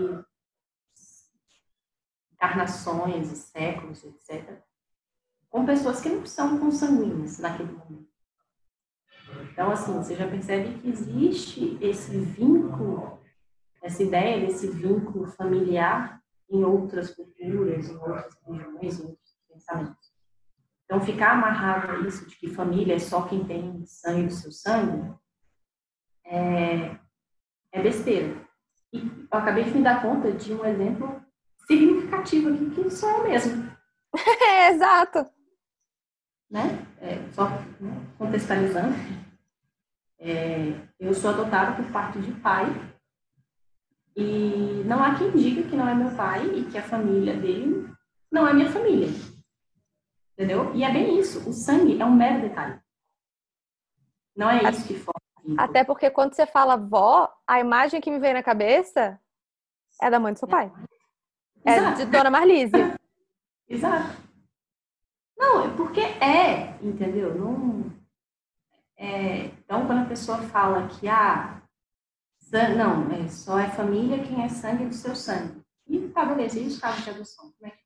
encarnações 2.33 3.31
e 3.31 3.37
séculos, 3.37 4.03
etc., 4.03 4.61
com 5.49 5.65
pessoas 5.65 6.01
que 6.01 6.09
não 6.09 6.27
são 6.27 6.59
consanguíneas 6.59 7.39
naquele 7.39 7.73
momento. 7.73 8.12
Então, 9.53 9.71
assim, 9.71 9.93
você 9.93 10.17
já 10.17 10.27
percebe 10.27 10.79
que 10.79 10.89
existe 10.89 11.77
esse 11.81 12.19
vínculo, 12.19 13.21
essa 13.83 14.03
ideia 14.03 14.47
desse 14.47 14.67
vínculo 14.67 15.27
familiar 15.27 16.23
em 16.49 16.65
outras 16.65 17.15
culturas, 17.15 17.89
em 17.89 17.97
outras 17.97 18.35
religiões, 18.47 18.99
em 18.99 19.03
outros 19.05 19.37
pensamentos. 19.47 20.13
Então, 20.87 21.01
ficar 21.03 21.33
amarrado 21.33 21.93
a 21.93 21.99
isso 22.01 22.27
de 22.27 22.35
que 22.37 22.49
família 22.49 22.95
é 22.95 22.99
só 22.99 23.23
quem 23.29 23.45
tem 23.45 23.85
sangue 23.85 24.29
do 24.29 24.33
seu 24.33 24.51
sangue 24.51 25.15
é, 26.25 26.97
é 27.73 27.83
besteira. 27.83 28.35
E 28.91 28.99
eu 29.01 29.39
acabei 29.39 29.65
de 29.65 29.71
me 29.71 29.83
dar 29.83 30.01
conta 30.01 30.33
de 30.33 30.55
um 30.55 30.65
exemplo 30.65 31.23
significativo 31.67 32.49
aqui, 32.55 32.71
que 32.71 32.91
sou 32.91 33.11
eu 33.11 33.25
mesmo. 33.25 33.71
É, 34.43 34.71
exato. 34.71 35.31
Né? 36.51 36.87
É, 37.01 37.19
só 37.33 37.49
né, 37.81 38.07
contextualizando, 38.19 38.95
é, 40.23 40.81
eu 41.01 41.13
sou 41.13 41.31
adotada 41.31 41.73
por 41.73 41.91
parte 41.91 42.21
de 42.21 42.33
pai 42.41 42.67
e 44.17 44.83
não 44.87 45.03
há 45.03 45.17
quem 45.17 45.33
diga 45.33 45.69
que 45.69 45.75
não 45.75 45.89
é 45.89 45.95
meu 45.95 46.15
pai 46.15 46.47
e 46.47 46.65
que 46.71 46.79
a 46.79 46.83
família 46.83 47.35
dele 47.37 47.89
não 48.31 48.47
é 48.47 48.53
minha 48.53 48.71
família. 48.71 49.09
Entendeu? 50.33 50.75
E 50.75 50.85
é 50.85 50.93
bem 50.93 51.19
isso. 51.19 51.49
O 51.49 51.53
sangue 51.53 52.01
é 52.01 52.05
um 52.05 52.15
mero 52.15 52.41
detalhe. 52.41 52.81
Não 54.37 54.49
é 54.49 54.63
isso 54.71 54.87
que 54.87 54.95
forma. 54.95 55.61
Até 55.61 55.83
porque 55.83 56.09
quando 56.09 56.35
você 56.35 56.47
fala 56.47 56.77
vó, 56.77 57.29
a 57.47 57.59
imagem 57.59 58.01
que 58.01 58.11
me 58.11 58.19
vem 58.19 58.33
na 58.33 58.43
cabeça 58.43 59.21
é 60.01 60.09
da 60.09 60.21
mãe 60.21 60.33
do 60.33 60.39
seu 60.39 60.49
pai. 60.49 60.73
É, 61.65 61.93
de 61.95 62.07
Dona 62.07 62.31
Marlise. 62.31 62.73
Exato. 63.69 64.23
Não, 65.37 65.65
é 65.65 65.77
porque 65.77 66.01
é, 66.01 66.79
entendeu? 66.81 67.35
Não, 67.35 67.93
é, 69.03 69.47
então, 69.47 69.85
quando 69.87 70.03
a 70.05 70.09
pessoa 70.09 70.39
fala 70.39 70.87
que 70.87 71.09
ah, 71.09 71.61
não, 72.77 73.11
é, 73.11 73.29
só 73.29 73.59
é 73.59 73.69
família 73.69 74.23
quem 74.23 74.45
é 74.45 74.49
sangue 74.49 74.87
do 74.87 74.95
seu 74.95 75.17
sangue. 75.17 75.61
E 75.89 76.09
tá, 76.11 76.25
beleza, 76.25 76.61
e 76.61 76.67
os 76.67 76.79
casos 76.79 77.03
de 77.03 77.11
adoção? 77.11 77.51
Como 77.53 77.67
é 77.67 77.71
que 77.71 77.83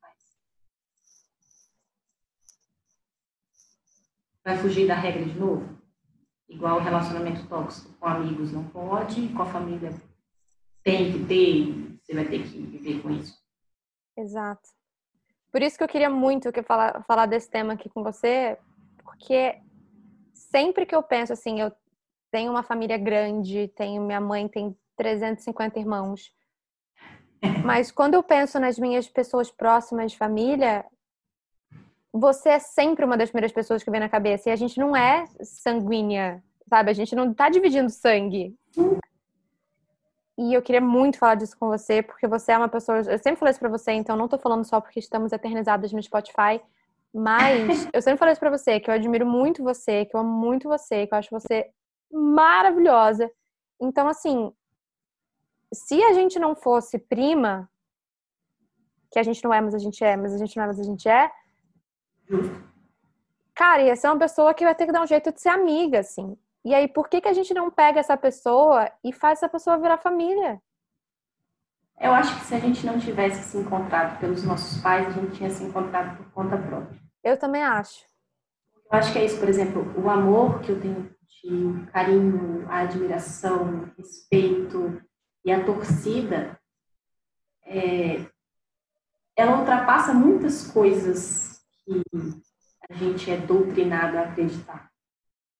vai 4.44 4.58
fugir 4.58 4.86
da 4.86 4.94
regra 4.94 5.24
de 5.24 5.38
novo? 5.38 5.76
Igual 6.48 6.80
relacionamento 6.80 7.48
tóxico 7.48 7.92
com 7.94 8.06
amigos 8.06 8.52
não 8.52 8.64
pode, 8.68 9.28
com 9.28 9.42
a 9.42 9.46
família 9.46 9.90
tem 10.84 11.12
que 11.12 11.26
ter, 11.26 11.98
você 12.00 12.14
vai 12.14 12.28
ter 12.28 12.42
que 12.44 12.60
viver 12.60 13.02
com 13.02 13.10
isso. 13.10 13.36
Exato. 14.16 14.68
Por 15.50 15.62
isso 15.62 15.78
que 15.78 15.82
eu 15.82 15.88
queria 15.88 16.10
muito 16.10 16.52
que 16.52 16.62
falar, 16.62 17.02
falar 17.04 17.26
desse 17.26 17.50
tema 17.50 17.72
aqui 17.72 17.88
com 17.88 18.04
você, 18.04 18.56
porque 19.02 19.58
sempre 20.56 20.86
que 20.86 20.96
eu 20.96 21.02
penso 21.02 21.34
assim, 21.34 21.60
eu 21.60 21.70
tenho 22.30 22.50
uma 22.50 22.62
família 22.62 22.96
grande, 22.96 23.68
tenho 23.76 24.02
minha 24.02 24.20
mãe 24.20 24.48
tem 24.48 24.74
350 24.96 25.78
irmãos. 25.78 26.32
Mas 27.62 27.90
quando 27.90 28.14
eu 28.14 28.22
penso 28.22 28.58
nas 28.58 28.78
minhas 28.78 29.06
pessoas 29.06 29.50
próximas 29.50 30.12
de 30.12 30.18
família, 30.18 30.82
você 32.10 32.48
é 32.48 32.58
sempre 32.58 33.04
uma 33.04 33.18
das 33.18 33.28
primeiras 33.28 33.52
pessoas 33.52 33.82
que 33.82 33.90
vem 33.90 34.00
na 34.00 34.08
cabeça. 34.08 34.48
E 34.48 34.52
a 34.52 34.56
gente 34.56 34.80
não 34.80 34.96
é 34.96 35.26
sanguínea, 35.42 36.42
sabe? 36.66 36.90
A 36.90 36.94
gente 36.94 37.14
não 37.14 37.34
tá 37.34 37.50
dividindo 37.50 37.90
sangue. 37.90 38.56
E 40.38 40.54
eu 40.54 40.62
queria 40.62 40.80
muito 40.80 41.18
falar 41.18 41.34
disso 41.34 41.56
com 41.58 41.68
você, 41.68 42.02
porque 42.02 42.26
você 42.26 42.52
é 42.52 42.56
uma 42.56 42.68
pessoa. 42.68 42.98
Eu 42.98 43.18
sempre 43.18 43.36
falei 43.36 43.50
isso 43.50 43.60
pra 43.60 43.68
você, 43.68 43.92
então 43.92 44.16
não 44.16 44.26
tô 44.26 44.38
falando 44.38 44.64
só 44.64 44.80
porque 44.80 45.00
estamos 45.00 45.32
eternizadas 45.32 45.92
no 45.92 46.02
Spotify. 46.02 46.62
Mas 47.16 47.88
eu 47.92 48.02
sempre 48.02 48.18
falei 48.18 48.32
isso 48.32 48.40
pra 48.40 48.50
você, 48.50 48.78
que 48.78 48.90
eu 48.90 48.94
admiro 48.94 49.26
muito 49.26 49.62
você, 49.62 50.04
que 50.04 50.14
eu 50.14 50.20
amo 50.20 50.30
muito 50.30 50.68
você, 50.68 51.06
que 51.06 51.14
eu 51.14 51.18
acho 51.18 51.30
você 51.30 51.70
maravilhosa. 52.12 53.30
Então, 53.80 54.06
assim, 54.08 54.52
se 55.72 56.02
a 56.02 56.12
gente 56.12 56.38
não 56.38 56.54
fosse 56.54 56.98
prima, 56.98 57.70
que 59.10 59.18
a 59.18 59.22
gente 59.22 59.42
não 59.42 59.54
é, 59.54 59.60
mas 59.60 59.74
a 59.74 59.78
gente 59.78 60.04
é, 60.04 60.16
mas 60.16 60.34
a 60.34 60.38
gente 60.38 60.56
não 60.56 60.64
é, 60.64 60.66
mas 60.66 60.80
a 60.80 60.82
gente 60.82 61.08
é, 61.08 61.30
Cara, 63.54 63.82
ia 63.82 63.96
ser 63.96 64.08
uma 64.08 64.18
pessoa 64.18 64.52
que 64.52 64.64
vai 64.64 64.74
ter 64.74 64.84
que 64.84 64.92
dar 64.92 65.02
um 65.02 65.06
jeito 65.06 65.32
de 65.32 65.40
ser 65.40 65.48
amiga, 65.48 66.00
assim. 66.00 66.36
E 66.64 66.74
aí, 66.74 66.86
por 66.86 67.08
que, 67.08 67.20
que 67.20 67.28
a 67.28 67.32
gente 67.32 67.54
não 67.54 67.70
pega 67.70 68.00
essa 68.00 68.16
pessoa 68.16 68.90
e 69.02 69.12
faz 69.12 69.38
essa 69.38 69.48
pessoa 69.48 69.78
virar 69.78 69.96
família? 69.96 70.60
Eu 71.98 72.12
acho 72.12 72.38
que 72.38 72.44
se 72.44 72.54
a 72.54 72.58
gente 72.58 72.84
não 72.84 72.98
tivesse 72.98 73.50
se 73.50 73.56
encontrado 73.56 74.18
pelos 74.20 74.44
nossos 74.44 74.82
pais, 74.82 75.06
a 75.06 75.10
gente 75.12 75.36
tinha 75.36 75.48
se 75.48 75.64
encontrado 75.64 76.18
por 76.18 76.30
conta 76.32 76.58
própria. 76.58 77.05
Eu 77.26 77.36
também 77.36 77.60
acho. 77.60 78.04
Eu 78.84 78.98
acho 79.00 79.12
que 79.12 79.18
é 79.18 79.24
isso, 79.24 79.40
por 79.40 79.48
exemplo, 79.48 79.82
o 80.00 80.08
amor 80.08 80.60
que 80.60 80.70
eu 80.70 80.80
tenho 80.80 81.10
de 81.42 81.86
carinho, 81.90 82.64
a 82.70 82.82
admiração, 82.82 83.90
respeito 83.98 85.02
e 85.44 85.50
a 85.50 85.64
torcida, 85.64 86.56
é, 87.64 88.24
ela 89.34 89.58
ultrapassa 89.58 90.14
muitas 90.14 90.70
coisas 90.70 91.60
que 91.84 92.00
a 92.88 92.94
gente 92.94 93.28
é 93.28 93.38
doutrinado 93.38 94.18
a 94.18 94.22
acreditar. 94.22 94.88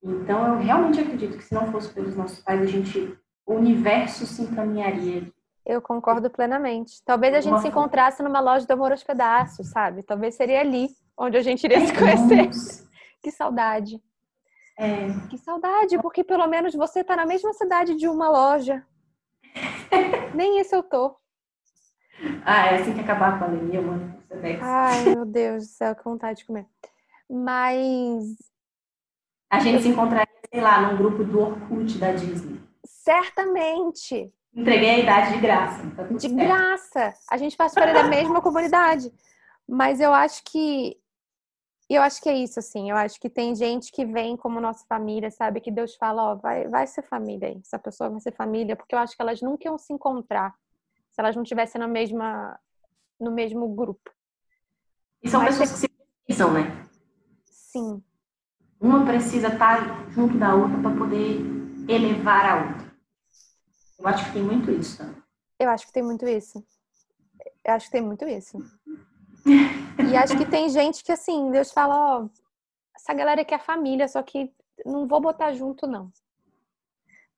Então, 0.00 0.46
eu 0.46 0.58
realmente 0.60 1.00
acredito 1.00 1.36
que 1.36 1.42
se 1.42 1.52
não 1.52 1.72
fosse 1.72 1.92
pelos 1.92 2.14
nossos 2.14 2.38
pais, 2.44 2.62
a 2.62 2.66
gente 2.66 3.18
o 3.44 3.54
universo 3.54 4.24
se 4.24 4.42
encaminharia. 4.42 5.32
Eu 5.64 5.82
concordo 5.82 6.30
plenamente. 6.30 7.02
Talvez 7.04 7.34
a 7.34 7.40
gente 7.40 7.60
se 7.60 7.66
encontrasse 7.66 8.22
numa 8.22 8.38
loja 8.38 8.64
do 8.64 8.70
Amor 8.72 8.92
aos 8.92 9.02
Pedaços, 9.02 9.66
sabe? 9.66 10.04
Talvez 10.04 10.36
seria 10.36 10.60
ali 10.60 10.90
onde 11.18 11.36
a 11.36 11.42
gente 11.42 11.64
iria 11.64 11.80
se 11.80 11.92
conhecer. 11.92 12.50
que 13.22 13.30
saudade. 13.30 14.00
É. 14.78 15.08
Que 15.30 15.38
saudade, 15.38 15.98
porque 16.00 16.22
pelo 16.22 16.46
menos 16.46 16.74
você 16.74 17.02
tá 17.02 17.16
na 17.16 17.24
mesma 17.24 17.52
cidade 17.54 17.94
de 17.94 18.08
uma 18.08 18.28
loja. 18.28 18.84
Nem 20.34 20.60
isso 20.60 20.74
eu 20.74 20.82
tô. 20.82 21.16
Ah, 22.44 22.66
é 22.66 22.80
assim 22.80 22.94
que 22.94 23.00
acabar 23.00 23.34
a 23.34 23.38
pandemia, 23.38 23.80
mano. 23.80 24.14
Ai, 24.60 25.04
meu 25.14 25.24
Deus 25.24 25.64
do 25.64 25.70
céu, 25.70 25.94
que 25.94 26.04
vontade 26.04 26.40
de 26.40 26.44
comer. 26.44 26.66
Mas. 27.28 28.36
A 29.50 29.60
gente 29.60 29.82
se 29.82 29.88
encontraria, 29.88 30.26
sei 30.52 30.60
lá, 30.60 30.80
num 30.82 30.96
grupo 30.96 31.24
do 31.24 31.40
Orkut 31.40 31.98
da 31.98 32.12
Disney. 32.12 32.60
Certamente. 32.84 34.32
Entreguei 34.54 34.90
a 34.90 34.98
idade 34.98 35.34
de 35.34 35.40
graça. 35.40 35.82
Tá 35.96 36.02
de 36.04 36.20
certo. 36.20 36.36
graça. 36.36 37.14
A 37.30 37.36
gente 37.36 37.56
participaria 37.56 37.94
da 37.94 38.04
mesma 38.04 38.40
comunidade. 38.40 39.12
Mas 39.68 40.00
eu 40.00 40.12
acho 40.12 40.42
que. 40.44 40.96
Eu 41.88 42.02
acho 42.02 42.20
que 42.20 42.28
é 42.28 42.36
isso, 42.36 42.58
assim. 42.58 42.90
Eu 42.90 42.96
acho 42.96 43.20
que 43.20 43.30
tem 43.30 43.54
gente 43.54 43.92
que 43.92 44.04
vem 44.04 44.36
como 44.36 44.60
nossa 44.60 44.84
família, 44.88 45.30
sabe? 45.30 45.60
Que 45.60 45.70
Deus 45.70 45.94
fala, 45.94 46.32
ó, 46.32 46.34
vai, 46.34 46.66
vai 46.68 46.86
ser 46.86 47.02
família 47.02 47.48
aí. 47.48 47.60
Essa 47.64 47.78
pessoa 47.78 48.10
vai 48.10 48.20
ser 48.20 48.32
família, 48.32 48.74
porque 48.74 48.94
eu 48.94 48.98
acho 48.98 49.14
que 49.14 49.22
elas 49.22 49.40
nunca 49.40 49.68
iam 49.68 49.78
se 49.78 49.92
encontrar 49.92 50.54
se 51.16 51.20
elas 51.20 51.34
não 51.34 51.44
estivessem 51.44 51.78
na 51.80 51.88
mesma, 51.88 52.58
no 53.18 53.30
mesmo 53.30 53.66
grupo. 53.74 54.10
E 55.22 55.30
são 55.30 55.40
Mas 55.40 55.56
pessoas 55.56 55.72
que 55.72 55.78
se 55.78 55.88
precisam, 56.26 56.52
né? 56.52 56.86
Sim. 57.44 58.02
Uma 58.78 59.06
precisa 59.06 59.48
estar 59.48 60.10
junto 60.10 60.36
da 60.36 60.54
outra 60.54 60.78
para 60.78 60.94
poder 60.96 61.40
elevar 61.88 62.44
a 62.44 62.68
outra. 62.68 62.96
Eu 63.98 64.06
acho 64.08 64.26
que 64.26 64.32
tem 64.32 64.42
muito 64.42 64.70
isso 64.70 64.98
também. 64.98 65.22
Eu 65.58 65.70
acho 65.70 65.86
que 65.86 65.92
tem 65.92 66.02
muito 66.02 66.26
isso. 66.26 66.62
Eu 67.64 67.74
acho 67.74 67.86
que 67.86 67.92
tem 67.92 68.02
muito 68.02 68.26
isso. 68.26 68.58
E 70.10 70.16
acho 70.16 70.36
que 70.36 70.44
tem 70.44 70.68
gente 70.68 71.04
que, 71.04 71.12
assim, 71.12 71.50
Deus 71.50 71.70
fala, 71.72 72.18
ó, 72.18 72.28
essa 72.94 73.14
galera 73.14 73.42
aqui 73.42 73.54
é 73.54 73.58
família, 73.58 74.08
só 74.08 74.22
que 74.22 74.52
não 74.84 75.06
vou 75.06 75.20
botar 75.20 75.52
junto, 75.52 75.86
não. 75.86 76.10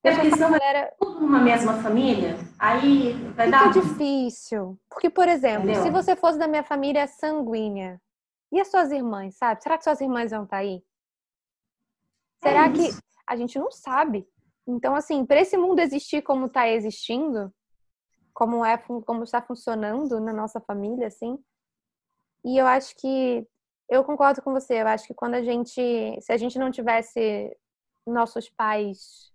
É 0.02 0.14
porque 0.14 0.30
senão 0.30 0.50
galera... 0.52 0.94
tudo 0.98 1.20
numa 1.20 1.40
mesma 1.40 1.82
família, 1.82 2.36
aí 2.58 3.12
vai 3.34 3.46
Fica 3.46 3.50
dar... 3.50 3.72
difícil. 3.72 4.78
Porque, 4.88 5.10
por 5.10 5.28
exemplo, 5.28 5.70
Entendeu? 5.70 5.82
se 5.82 5.90
você 5.90 6.16
fosse 6.16 6.38
da 6.38 6.48
minha 6.48 6.62
família 6.62 7.06
sanguínea, 7.06 8.00
e 8.50 8.60
as 8.60 8.68
suas 8.68 8.90
irmãs, 8.90 9.36
sabe? 9.36 9.62
Será 9.62 9.76
que 9.76 9.84
suas 9.84 10.00
irmãs 10.00 10.30
vão 10.30 10.44
estar 10.44 10.56
tá 10.56 10.62
aí? 10.62 10.82
Será 12.42 12.66
é 12.66 12.72
que 12.72 12.90
a 13.26 13.36
gente 13.36 13.58
não 13.58 13.70
sabe? 13.70 14.26
Então, 14.66 14.94
assim, 14.94 15.24
para 15.24 15.40
esse 15.40 15.56
mundo 15.56 15.80
existir 15.80 16.22
como 16.22 16.46
está 16.46 16.68
existindo, 16.68 17.52
como 18.32 18.64
é, 18.64 18.78
como 18.78 19.24
está 19.24 19.42
funcionando 19.42 20.20
na 20.20 20.32
nossa 20.32 20.60
família, 20.60 21.08
assim, 21.08 21.38
e 22.44 22.58
eu 22.58 22.66
acho 22.66 22.96
que 22.96 23.46
eu 23.88 24.04
concordo 24.04 24.42
com 24.42 24.52
você. 24.52 24.82
Eu 24.82 24.88
acho 24.88 25.06
que 25.06 25.14
quando 25.14 25.34
a 25.34 25.42
gente, 25.42 26.20
se 26.20 26.32
a 26.32 26.36
gente 26.36 26.58
não 26.58 26.70
tivesse 26.70 27.56
nossos 28.06 28.48
pais 28.48 29.32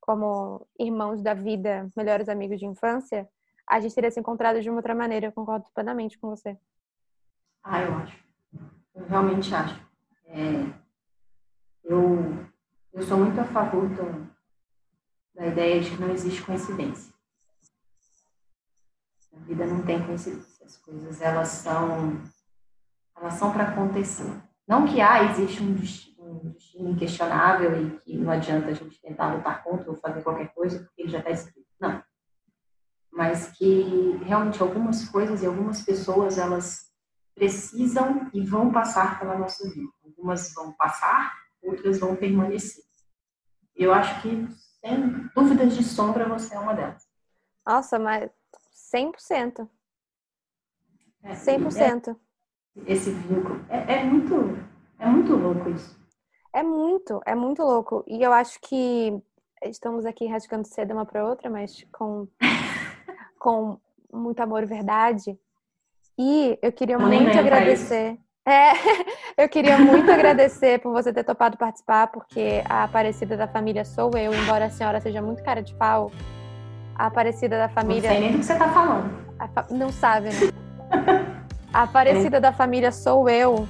como 0.00 0.66
irmãos 0.78 1.22
da 1.22 1.32
vida, 1.32 1.88
melhores 1.96 2.28
amigos 2.28 2.58
de 2.58 2.66
infância, 2.66 3.28
a 3.66 3.80
gente 3.80 3.94
teria 3.94 4.10
se 4.10 4.20
encontrado 4.20 4.60
de 4.60 4.68
uma 4.68 4.76
outra 4.76 4.94
maneira. 4.94 5.26
Eu 5.26 5.32
concordo 5.32 5.66
plenamente 5.74 6.18
com 6.18 6.28
você. 6.28 6.58
Ah, 7.62 7.82
eu 7.82 7.94
acho. 7.94 8.24
Eu 8.94 9.06
realmente 9.06 9.54
acho. 9.54 9.80
É, 10.26 10.84
eu, 11.82 12.46
eu 12.92 13.02
sou 13.02 13.18
muito 13.18 13.40
a 13.40 13.44
favor 13.44 13.88
do, 13.88 14.28
da 15.34 15.46
ideia 15.46 15.80
de 15.80 15.90
que 15.90 16.00
não 16.00 16.10
existe 16.10 16.42
coincidência. 16.42 17.12
A 19.32 19.38
vida 19.40 19.66
não 19.66 19.84
tem 19.84 20.04
coincidência. 20.04 20.53
As 20.64 20.76
coisas, 20.78 21.20
elas 21.20 21.48
são, 21.48 22.22
elas 23.16 23.34
são 23.34 23.52
para 23.52 23.64
acontecer. 23.64 24.32
Não 24.66 24.86
que, 24.86 25.00
ah, 25.00 25.24
existe 25.24 25.62
um 25.62 25.74
destino 25.74 26.90
inquestionável 26.90 27.86
e 27.86 27.90
que 27.98 28.16
não 28.16 28.32
adianta 28.32 28.68
a 28.68 28.72
gente 28.72 29.00
tentar 29.00 29.34
lutar 29.34 29.62
contra 29.62 29.90
ou 29.90 29.96
fazer 29.96 30.22
qualquer 30.22 30.52
coisa 30.54 30.80
porque 30.80 31.02
ele 31.02 31.10
já 31.10 31.18
está 31.18 31.30
escrito. 31.30 31.68
Não. 31.78 32.02
Mas 33.12 33.52
que 33.52 34.18
realmente 34.24 34.60
algumas 34.62 35.08
coisas 35.08 35.42
e 35.42 35.46
algumas 35.46 35.82
pessoas 35.82 36.38
elas 36.38 36.90
precisam 37.34 38.30
e 38.32 38.44
vão 38.44 38.72
passar 38.72 39.18
pela 39.18 39.36
nossa 39.36 39.68
vida. 39.68 39.92
Algumas 40.04 40.52
vão 40.54 40.72
passar, 40.72 41.34
outras 41.62 41.98
vão 41.98 42.16
permanecer. 42.16 42.84
Eu 43.76 43.92
acho 43.92 44.22
que, 44.22 44.48
sem 44.80 45.28
dúvidas 45.34 45.76
de 45.76 45.82
sombra, 45.82 46.28
você 46.28 46.54
é 46.54 46.58
uma 46.58 46.74
delas. 46.74 47.06
Nossa, 47.66 47.98
mas 47.98 48.30
100%. 48.94 49.68
É, 51.24 51.32
100%. 51.32 52.14
É, 52.86 52.92
esse 52.92 53.10
vínculo. 53.10 53.64
É, 53.68 53.94
é, 53.94 54.04
muito, 54.04 54.58
é 54.98 55.06
muito 55.06 55.34
louco 55.34 55.70
isso. 55.70 55.98
É 56.52 56.62
muito, 56.62 57.20
é 57.26 57.34
muito 57.34 57.62
louco. 57.62 58.04
E 58.06 58.22
eu 58.22 58.32
acho 58.32 58.60
que 58.60 59.12
estamos 59.64 60.04
aqui 60.04 60.26
rasgando 60.26 60.68
cedo 60.68 60.92
uma 60.92 61.06
para 61.06 61.24
outra, 61.24 61.50
mas 61.50 61.84
com, 61.90 62.28
com 63.40 63.78
muito 64.12 64.40
amor 64.40 64.62
e 64.62 64.66
verdade. 64.66 65.38
E 66.18 66.58
eu 66.62 66.70
queria 66.70 66.98
muito 66.98 67.36
agradecer. 67.36 68.18
É, 68.46 68.72
eu 69.42 69.48
queria 69.48 69.78
muito 69.78 70.10
agradecer 70.10 70.78
por 70.80 70.92
você 70.92 71.12
ter 71.12 71.24
topado 71.24 71.56
participar, 71.56 72.08
porque 72.08 72.62
a 72.68 72.84
Aparecida 72.84 73.36
da 73.36 73.48
família 73.48 73.84
sou 73.84 74.10
eu, 74.16 74.32
embora 74.34 74.66
a 74.66 74.70
senhora 74.70 75.00
seja 75.00 75.22
muito 75.22 75.42
cara 75.42 75.62
de 75.62 75.74
pau. 75.74 76.12
A 76.94 77.06
Aparecida 77.06 77.56
da 77.56 77.68
família. 77.68 78.10
Não 78.10 78.16
sei 78.16 78.20
nem 78.20 78.32
do 78.32 78.38
que 78.38 78.44
você 78.44 78.56
tá 78.56 78.68
falando. 78.68 79.10
Fa... 79.52 79.66
Não 79.70 79.90
sabe, 79.90 80.26
né? 80.26 80.63
A 81.72 81.82
Aparecida 81.82 82.36
é. 82.36 82.40
da 82.40 82.52
família 82.52 82.92
sou 82.92 83.28
eu, 83.28 83.66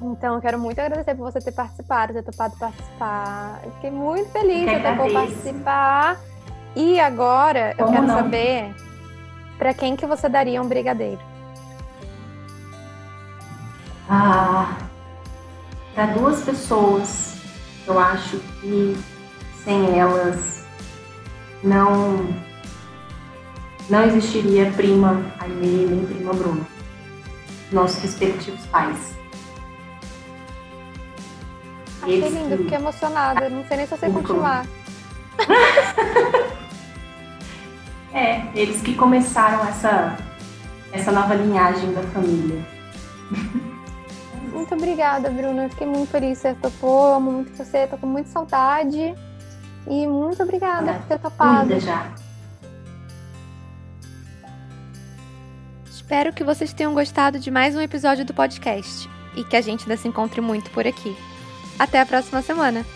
então, 0.00 0.34
eu 0.34 0.40
quero 0.40 0.58
muito 0.58 0.78
agradecer 0.78 1.14
por 1.14 1.32
você 1.32 1.40
ter 1.40 1.52
participado, 1.52 2.12
ter 2.12 2.22
topado 2.22 2.54
participar. 2.58 3.60
Eu 3.64 3.72
fiquei 3.72 3.90
muito 3.90 4.30
feliz 4.30 4.68
de 4.68 4.80
ter 4.80 5.12
participar. 5.12 6.18
E 6.74 7.00
agora 7.00 7.74
Como 7.76 7.88
eu 7.88 7.92
quero 7.92 8.06
não? 8.06 8.16
saber 8.16 8.74
para 9.56 9.72
quem 9.72 9.96
que 9.96 10.04
você 10.06 10.28
daria 10.28 10.60
um 10.60 10.68
brigadeiro? 10.68 11.20
Ah, 14.08 14.76
para 15.94 16.06
duas 16.06 16.44
pessoas, 16.44 17.36
eu 17.86 17.98
acho 17.98 18.38
que 18.60 18.96
sem 19.64 19.98
elas 19.98 20.64
não 21.64 22.28
não 23.88 24.04
existiria 24.04 24.70
prima 24.72 25.24
Aimee 25.38 25.86
nem 25.86 26.04
prima 26.04 26.32
Bruna, 26.32 26.66
nossos 27.70 28.02
respectivos 28.02 28.64
pais. 28.66 29.14
Achei 32.02 32.28
lindo, 32.28 32.56
fiquei 32.58 32.78
emocionada. 32.78 33.48
Não 33.48 33.64
sei 33.66 33.76
nem 33.78 33.86
se 33.86 33.92
eu 33.92 33.98
sei 33.98 34.10
continuar. 34.10 34.64
é, 38.14 38.46
eles 38.54 38.80
que 38.80 38.94
começaram 38.94 39.66
essa, 39.68 40.16
essa 40.92 41.10
nova 41.10 41.34
linhagem 41.34 41.92
da 41.92 42.02
família. 42.02 42.64
Muito 44.52 44.74
obrigada, 44.74 45.28
Bruna. 45.28 45.64
Eu 45.64 45.70
fiquei 45.70 45.86
muito 45.86 46.10
feliz 46.10 46.40
que 46.40 46.48
você 46.48 46.54
topou. 46.54 47.14
Amo 47.14 47.30
muito 47.30 47.54
você. 47.54 47.86
Tô 47.86 47.98
com 47.98 48.06
muita 48.06 48.30
saudade. 48.30 49.14
E 49.86 50.06
muito 50.06 50.42
obrigada 50.42 50.94
por 50.94 51.06
ter 51.06 51.18
topado. 51.18 51.78
já. 51.78 52.10
Espero 56.06 56.32
que 56.32 56.44
vocês 56.44 56.72
tenham 56.72 56.94
gostado 56.94 57.36
de 57.36 57.50
mais 57.50 57.74
um 57.74 57.80
episódio 57.80 58.24
do 58.24 58.32
podcast 58.32 59.10
e 59.36 59.42
que 59.42 59.56
a 59.56 59.60
gente 59.60 59.82
ainda 59.82 59.96
se 59.96 60.06
encontre 60.06 60.40
muito 60.40 60.70
por 60.70 60.86
aqui. 60.86 61.16
Até 61.80 62.00
a 62.00 62.06
próxima 62.06 62.40
semana! 62.42 62.86